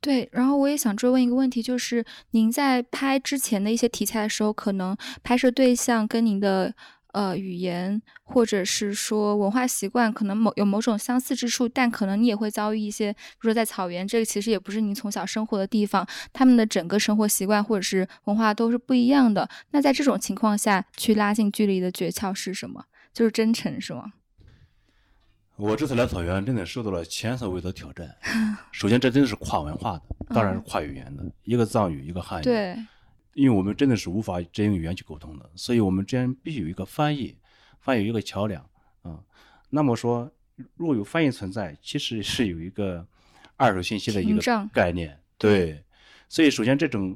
[0.00, 6.74] 对，然后我也想追问一个问题，就是您在拍之前的一些题材的时候，可能拍摄对象跟您的
[7.12, 19.48] 呃语言或者是说文化习惯可能某有某种相似之处，但可能你也会遭遇一些，比如说在草原，这个其实也不是您从小生活的地方，他们的整个生活习惯或者是文化都是不一样的。
[19.70, 22.84] 那在这种情况下去拉近距离的诀窍是什么？
[23.12, 24.12] 就是真诚，是吗？
[25.60, 28.16] 我这次来草原，真的受到了前所未有的挑战。
[28.72, 30.02] 首先，这真的是跨文化的，
[30.34, 32.44] 当然是跨语言的，一个藏语，一个汉语。
[32.44, 32.74] 对，
[33.34, 37.36] 因为我们真的是无法只用语言去沟通的，所以我们之间必须有一个翻译，
[37.78, 38.64] 翻译一个桥梁。
[39.02, 39.20] 啊，
[39.68, 40.32] 那么说，
[40.76, 43.06] 如果有翻译存在，其实是有一个
[43.56, 44.42] 二手信息的一个
[44.72, 45.20] 概念。
[45.36, 45.84] 对，
[46.26, 47.14] 所以首先这种，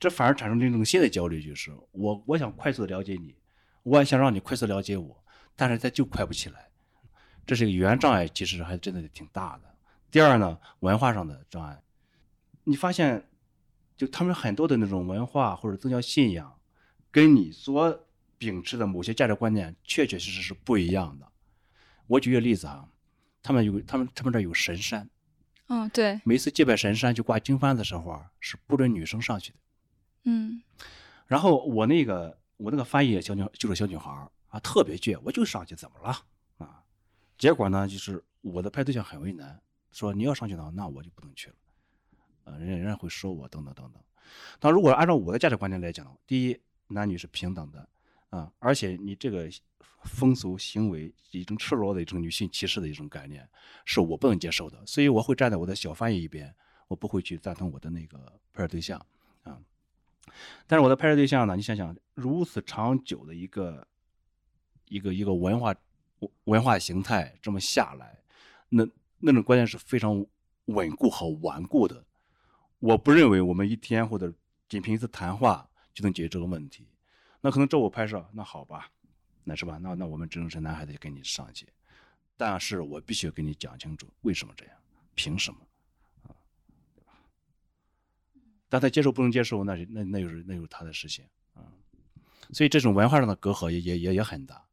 [0.00, 3.36] 这反而产生了一种新的焦虑，就是我我想快速的了解你，
[3.84, 5.24] 我也想让你快速了解我，
[5.54, 6.67] 但是它就快不起来，
[7.48, 9.62] 这是一个语言障碍，其实还真的挺大的。
[10.10, 11.82] 第二呢，文化上的障碍，
[12.64, 13.26] 你发现，
[13.96, 16.60] 就他们很多的那种文化或者宗教信仰，
[17.10, 18.06] 跟你所
[18.36, 21.26] 秉持的某些价值观念，确确实实是不一样的。
[22.06, 22.86] 我举个例子啊，
[23.42, 25.08] 他们有他们他们这儿有神山，
[25.68, 29.58] 嗯，对，每次祭拜神山就挂经幡的时候啊，是不准女生上去的。
[30.24, 30.62] 嗯
[31.26, 36.22] 然后我那个我那个翻译小女就是小女孩儿啊，特别倔，我就上去怎么了啊？
[37.38, 39.58] 结果呢，就是我的拍对象很为难，
[39.92, 41.56] 说你要上去的话，那我就不能去了，
[42.44, 44.02] 呃，人家人家会说我等等等等。
[44.58, 47.88] 但如果按照我的价值观念来讲，第一，男女是平等的
[48.30, 49.48] 啊，而且你这个
[50.02, 53.48] 风俗行为一种赤裸的一种女性歧视的一种概念，
[53.84, 56.54] 是我不能接受的，所以我会站在我的小翻译一边，
[56.88, 58.18] 我不会去赞同我的那个
[58.52, 59.00] 拍摄对象
[59.44, 59.58] 啊。
[60.66, 63.86] 但是我的拍摄对象呢，你想想，如此长久的一个
[64.88, 65.74] 一个一个文化
[66.44, 68.18] 文化形态这么下来，
[68.68, 68.86] 那
[69.18, 70.24] 那种观念是非常
[70.66, 72.04] 稳固和顽固的。
[72.78, 74.32] 我不认为我们一天或者
[74.68, 76.86] 仅凭一次谈话就能解决这个问题。
[77.40, 78.90] 那可能照我拍摄，那好吧，
[79.44, 79.78] 那是吧？
[79.78, 81.66] 那那我们只能是男孩子跟你上去，
[82.36, 84.74] 但是我必须要跟你讲清楚为什么这样，
[85.14, 85.58] 凭什么。
[88.68, 91.24] 但他接受不能接受，那那那又是那又是他的事情
[91.54, 91.64] 啊、
[92.52, 94.67] 所以这种文化上的隔阂也也也也很大。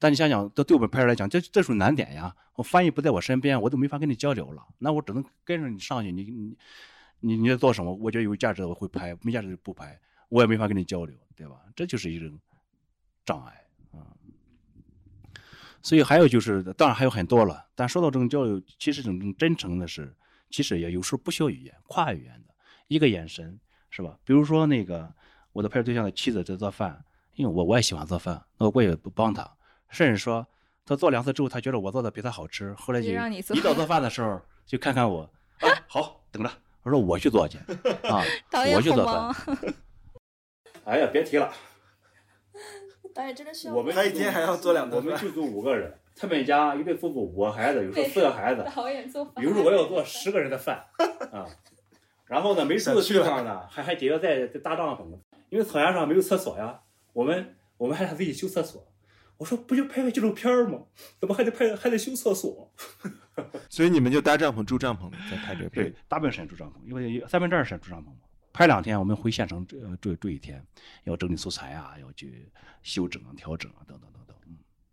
[0.00, 2.34] 但你想想，这对我们拍摄来讲，这这属于难点呀。
[2.54, 4.66] 我翻译不在我身边，我都没法跟你交流了。
[4.78, 6.56] 那我只能跟着你上去，你你
[7.20, 7.94] 你你在做什么？
[7.94, 10.00] 我觉得有价值的我会拍，没价值就不拍，
[10.30, 11.60] 我也没法跟你交流，对吧？
[11.76, 12.38] 这就是一种
[13.26, 13.52] 障碍
[13.92, 14.08] 啊。
[15.82, 17.66] 所以还有就是，当然还有很多了。
[17.74, 20.16] 但说到这种交流，其实这种真诚的是，
[20.50, 22.54] 其实也有时候不需要语言，跨语言的。
[22.88, 23.60] 一个眼神
[23.90, 24.18] 是吧？
[24.24, 25.12] 比如说那个
[25.52, 27.04] 我的拍摄对象的妻子在做饭，
[27.34, 29.50] 因为我我也喜欢做饭，那我也不帮他，
[29.90, 30.46] 甚至说
[30.86, 35.22] 他做两次之后，他觉得我做的比他好吃，后来就就让你做一到做饭的时候就看看我，
[35.60, 36.50] 啊好等着，
[36.82, 38.22] 我说我去做去啊
[38.74, 39.34] 我去做饭，
[40.84, 41.52] 哎呀，别提了，
[43.14, 50.86] 导演真的需我们他一天还要做两顿饭我们剧组五个人，他们家一对夫妇五个孩子，有时候四个孩子，导演做饭有时候我要做十个人的饭
[51.32, 51.46] 啊。
[52.26, 55.18] 然后呢，没住的地方呢，还还得要在在搭帐篷，
[55.48, 56.80] 因为草原上没有厕所呀。
[57.12, 58.86] 我们我们还得自己修厕所。
[59.40, 60.78] 我说不就拍个纪录片儿吗？
[61.18, 62.70] 怎么还得拍还得修厕所？
[63.70, 68.16] 所以你们就搭帐篷住帐篷在拍这个对片。，大部分时间住帐篷，因为三分之二时间住帐篷嘛。
[68.52, 70.62] 拍两天，我们回县城住呃住住一天，
[71.04, 72.52] 要整理素材啊，要去
[72.82, 74.36] 修整啊、调整啊，等等等等。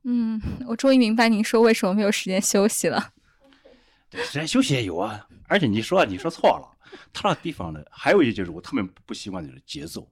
[0.06, 3.11] 嗯，嗯， 我终于明白您说为什么没有时间休息了。
[4.10, 5.28] 对，时间休息也有啊。
[5.49, 6.78] 而且你说你说错了，
[7.11, 10.10] 他那地方呢，还有一就是我特别不习惯的就是节奏。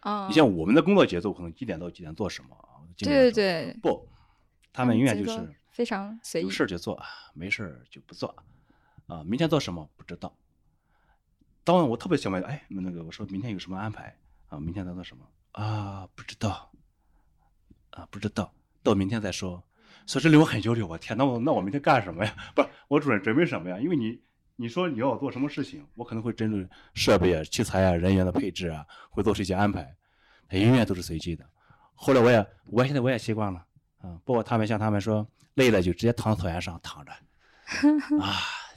[0.00, 2.48] 啊你像我们的工作节奏，可能几点到几点做什么
[2.98, 4.08] 对对对，不，
[4.72, 6.50] 他们永远就是非常随意有。
[6.50, 7.02] 事儿就做，
[7.34, 8.34] 没事儿就不做，
[9.06, 10.34] 啊，明天做什么不知道。
[11.64, 14.16] 当晚我特别想问，哎，那个我说明天有什么安排
[14.48, 14.58] 啊？
[14.58, 16.08] 明天咱做什么啊？
[16.14, 16.70] 不知道，
[17.90, 19.62] 啊，不知道，到明天再说。
[20.06, 22.32] 所以这里我很焦虑，我天，那我那我明天干什么呀？
[22.54, 23.78] 不是，我准准备什么呀？
[23.80, 24.22] 因为你
[24.54, 29.96] 你说你要我做什么事情，我可能会针对设备啊、器材啊、人员的配置啊，会做出一些安排，
[30.48, 31.44] 它永远都是随机的。
[31.96, 33.58] 后来我也我现在我也习惯了，
[34.02, 37.12] 啊，包括他们像他们说累了就直接躺草原上躺着，
[38.22, 38.36] 啊，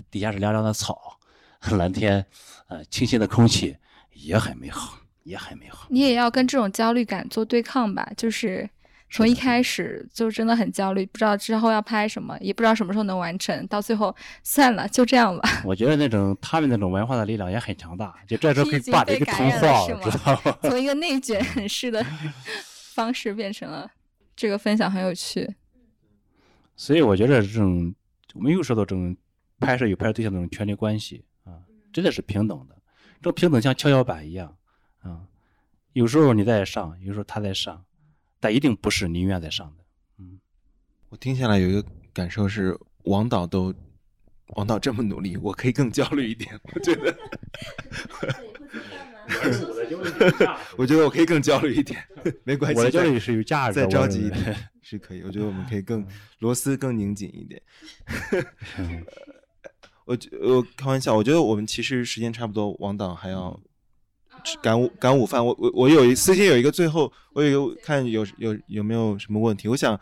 [0.10, 1.18] 底下是凉凉的草，
[1.78, 2.26] 蓝天，
[2.68, 3.76] 呃，清新的空气，
[4.14, 5.86] 也很美好，也很美好。
[5.90, 8.68] 你也要跟这种焦虑感做对抗吧，就是
[9.12, 15.62] 从一开始就真的很焦虑，不知道之后要拍什么，也不知道什么时候能完成，到最后算了，就这样吧。
[15.66, 20.58] 我觉得那种他们那种文化的力量也很强大，就这时候可以已经挂着一个被感染童话了，知道吗？
[20.70, 22.06] 从一个内卷式的
[23.00, 23.90] 方式变成了
[24.36, 25.56] 这个分享很有趣。
[26.76, 27.96] 所以我觉得这种
[28.34, 29.16] 我们又说到这种
[29.58, 31.64] 拍摄与拍摄对象这种权利关系啊，
[31.94, 32.76] 真的是平等的。
[33.22, 34.54] 这种平等像跷跷板一样
[35.00, 35.22] 啊，
[35.94, 37.86] 有时候你在上，有时候他在上，
[38.38, 39.84] 但一定不是你永远在上的。
[40.18, 40.38] 嗯
[41.08, 41.82] 我听下来有一个
[42.14, 43.74] 感受是，王导都
[44.56, 46.60] 王导这么努力，我可以更焦虑一点。
[46.74, 47.18] 我觉得，
[50.78, 52.04] 我觉得我可以更焦虑一点，
[52.44, 52.80] 没关系。
[52.80, 55.22] 我的焦虑是有价值的再着急一点是可以。
[55.22, 56.06] 我觉得我们可以更
[56.40, 57.62] 螺丝更拧紧一点。
[60.06, 63.60] 我我开玩笑，我觉得我们其实时间差不多，王导还要
[64.44, 65.46] 吃赶午赶午饭。
[65.46, 70.00] 我我我有一私信有一个最后，我有一个看有有有没有什么问题，我想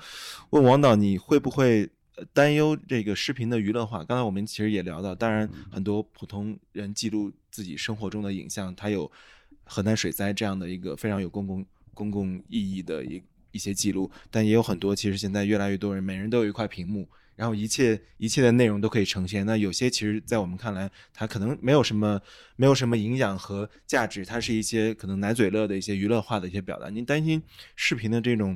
[0.51, 1.89] 问王导，你会不会
[2.31, 4.01] 担忧这个视频的娱乐化。
[4.03, 9.11] 刚才我们其实也聊到，当然很多普通人记录自己生活中的影像，它有
[9.63, 11.65] 河南水灾这样的一个非常有公共
[11.95, 13.19] 公共意义的一
[13.51, 17.09] 一些记录，但也有很多其实现在越来越多人每人都有一块屏幕。
[17.35, 19.43] 然后一切一切的内容都可以呈现。
[19.43, 22.21] 那有些其实，在我们看来，它可能没有什么
[22.55, 26.89] 没有什么营养和价值，它是一些可能奶嘴乐的一些娱乐化的一些表达。
[26.89, 27.41] 您担心
[27.75, 28.55] 视频的这种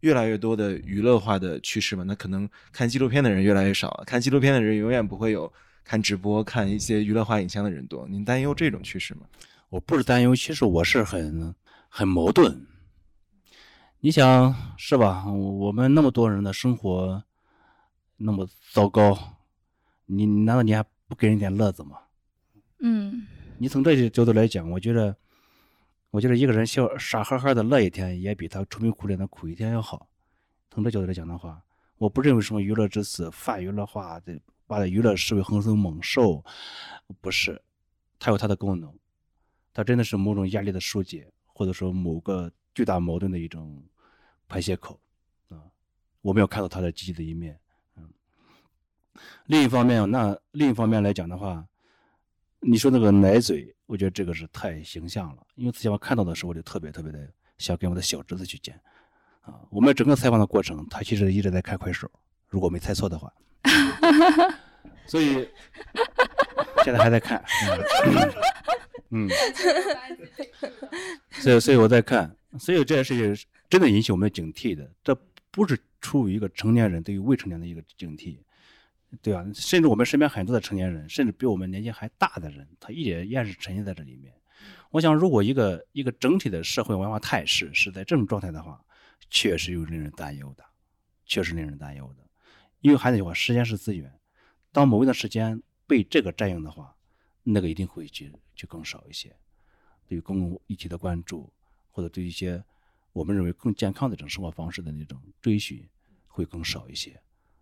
[0.00, 2.04] 越来越多的娱乐化的趋势吗？
[2.04, 5.52] 那可能看纪录片的人越来越少，看纪录片的人永远不会有
[5.90, 8.06] 看直播、看一些娱乐化影像的人多。
[8.06, 9.22] 您担忧这种趋势吗？
[9.70, 11.52] 我不是担忧，其实我是很
[11.88, 12.64] 很矛盾。
[13.98, 15.26] 你想是吧？
[15.26, 17.20] 我们那么多人的生活。
[18.16, 19.18] 那么糟糕，
[20.06, 21.98] 你难道你还不给人点乐子吗？
[22.78, 23.26] 嗯，
[23.58, 25.16] 你从这些角度来讲，我觉得，
[26.12, 30.08] 我觉得一个人笑傻呵呵的乐一天，也比他愁眉苦脸的苦一天要好。
[30.70, 31.60] 从这角度来讲的话，
[31.98, 34.38] 我不认为什么娱乐至死、泛娱乐化的
[34.70, 36.44] 把娱乐视为横生猛兽，
[37.20, 37.60] 不是，
[38.20, 38.88] 它有它的功能，
[39.74, 43.82] 它真的是某种压力的疏解，或者说某个巨大矛盾的一种
[44.46, 45.00] 排泄口
[45.48, 45.58] 啊。
[46.20, 47.58] 我们要看到它的积极的一面。
[47.96, 48.08] 嗯
[49.46, 51.66] 另一方面，那另一方面来讲的话，
[52.60, 55.44] 你说那个奶嘴，我觉得这个是太形象了。
[55.56, 57.28] 因为之前我看到的时候，我就特别特别的
[57.58, 58.80] 想跟我的小侄子去见。
[59.40, 62.08] 啊，我们整个采访的过程，他其实一直在看快手，
[62.46, 63.32] 如果没猜错的话。
[65.06, 65.48] 所以
[66.84, 67.42] 现在还在看。
[69.10, 69.28] 嗯。
[71.30, 74.90] 所以，所以我在看，所以这件事情真的引起我们警惕的。
[75.02, 75.14] 这
[75.50, 78.38] 不是出于一个成年人对于未成年的一个警惕。
[79.20, 79.44] 对吧？
[79.52, 84.32] 甚至我们身边很多的成年人，甚至比我们年纪还大的人，他一点依然是沉浸在这里面。
[84.92, 88.80] 我想，如果一个一个整体的社会文化态势是在这种状态的话，
[89.28, 90.64] 确实有令人担忧的，
[91.26, 92.22] 确实令人担忧的。
[92.80, 94.12] 因为还那句话，时间是资源，
[94.72, 96.94] 当某一段时间被这个占用的话，
[97.42, 99.34] 那个一定会去就更少一些。
[100.06, 101.52] 对于公共议题的关注，
[101.90, 102.62] 或者对一些
[103.12, 105.86] 我们认为更健康的这种生活方式的那种追寻，
[106.26, 107.20] 会更少一些。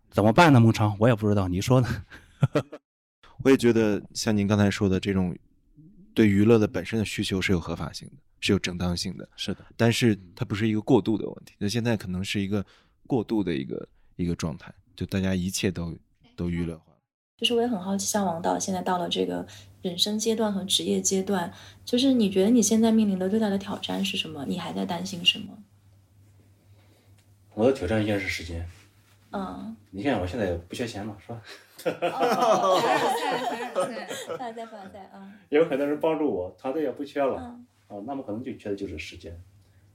[0.09, 0.59] 怎么办呢？
[0.59, 2.05] 孟昌，我也不知道，你说呢？
[3.43, 5.37] 我也觉得像您刚才说的，这种
[6.13, 9.29] 对娱乐的本身的需求是有合法性的，是有正当性的。
[9.35, 11.53] 是的，但是它不是一个过度的问题。
[11.57, 12.65] 那现在可能是一个
[13.05, 15.95] 过度的一个一个状态，就大家一切都
[16.35, 16.83] 都娱乐化。
[17.37, 19.47] 就是我也很好奇，像王导现在到了这个
[19.81, 21.53] 人生阶段和职业阶段，
[21.85, 24.43] 就是你觉得你现在面临的最大的挑战是什么？
[24.45, 25.57] 你还在担心什么？
[27.53, 28.67] 我的挑战依然是时间。
[29.31, 31.41] 嗯，你看我现在不缺钱嘛，是吧？
[32.11, 32.81] 哦，
[34.37, 35.31] 在在在在在啊！
[35.47, 39.41] 有很多人帮助我，团队也不缺了啊，那么可能就缺的就是时间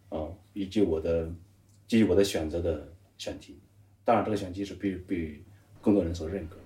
[0.09, 1.29] 啊，以及我的
[1.87, 3.61] 基于我的选择的选题，
[4.05, 5.43] 当然这个选题是被被
[5.81, 6.57] 更多人所认可。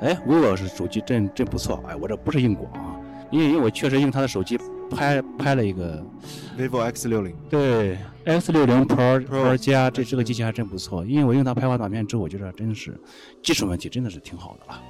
[0.00, 1.82] 哎，vivo 是手机真真不错。
[1.88, 3.00] 哎，我这不是硬广啊，
[3.30, 4.58] 因为因为我确实用他的手机
[4.90, 6.04] 拍拍了一个
[6.56, 7.36] vivo X 六零。
[7.48, 11.04] 对，X 六零 Pro Pro 加这这个机器还真不错。
[11.04, 12.98] 因为我用它拍完短片之后，我觉得真的是
[13.42, 14.82] 技术问题真的是挺好的了。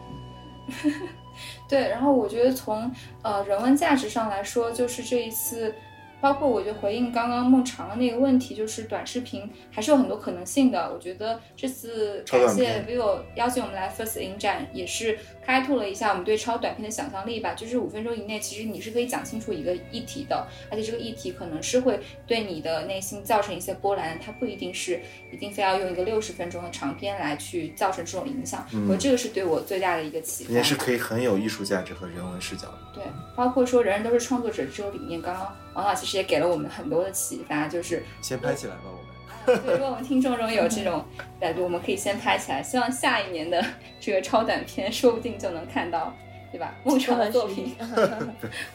[1.68, 2.90] 对，然后我觉得从
[3.22, 5.74] 呃人文价值上来说，就是这一次。
[6.20, 10.92] 包括我就回应刚刚孟尝的那个问题，就是短视频还是有很多可能性的。
[10.92, 17.54] 我觉得这次感谢 vivo 邀请我们来 First 影展，也是开拓了一下我们对超短片的想象力吧。
[17.54, 25.00] 就是五分钟以内，其实你是可以讲清楚一个议题的，而且这个议题可能是会对你的内心造成一些波澜，它不一定是
[25.32, 28.66] 一定非要用一个六十分钟的长片来去造成这种影响。
[28.88, 30.52] 我这个是对我最大的一个启发。
[30.52, 32.78] 也是可以很有艺术价值和人文视角的。
[32.94, 33.04] 对，
[33.36, 35.56] 包括说人人都是创作者这种理念，刚刚。
[35.74, 39.60] 王老其实也给了我们很多的启发，就是先拍起来吧，我们。
[39.64, 41.02] 对，如果我们听众中有这种
[41.40, 42.62] 感觉，我们可以先拍起来。
[42.62, 43.64] 希望下一年的
[43.98, 46.12] 这个超短片，说不定就能看到，
[46.52, 46.74] 对吧？
[46.84, 47.74] 梦 超的作品，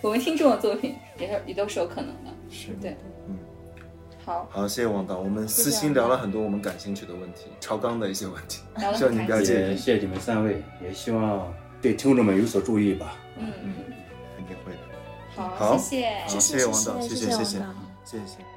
[0.02, 2.32] 我们听众的作品 也是也都是有可能的。
[2.50, 2.98] 是对，
[3.28, 3.38] 嗯，
[4.26, 8.64] 好，好，谢谢王导，我们私心聊了很多我们感兴趣的问题，超纲的一些问题，
[8.96, 9.76] 希望你了解。
[9.76, 13.16] 谢谢你们三位，也希望对听众们有所注意吧。
[13.38, 13.74] 嗯嗯。
[15.36, 17.58] 好，谢谢，谢谢王导，谢谢，谢谢，
[18.06, 18.53] 谢谢。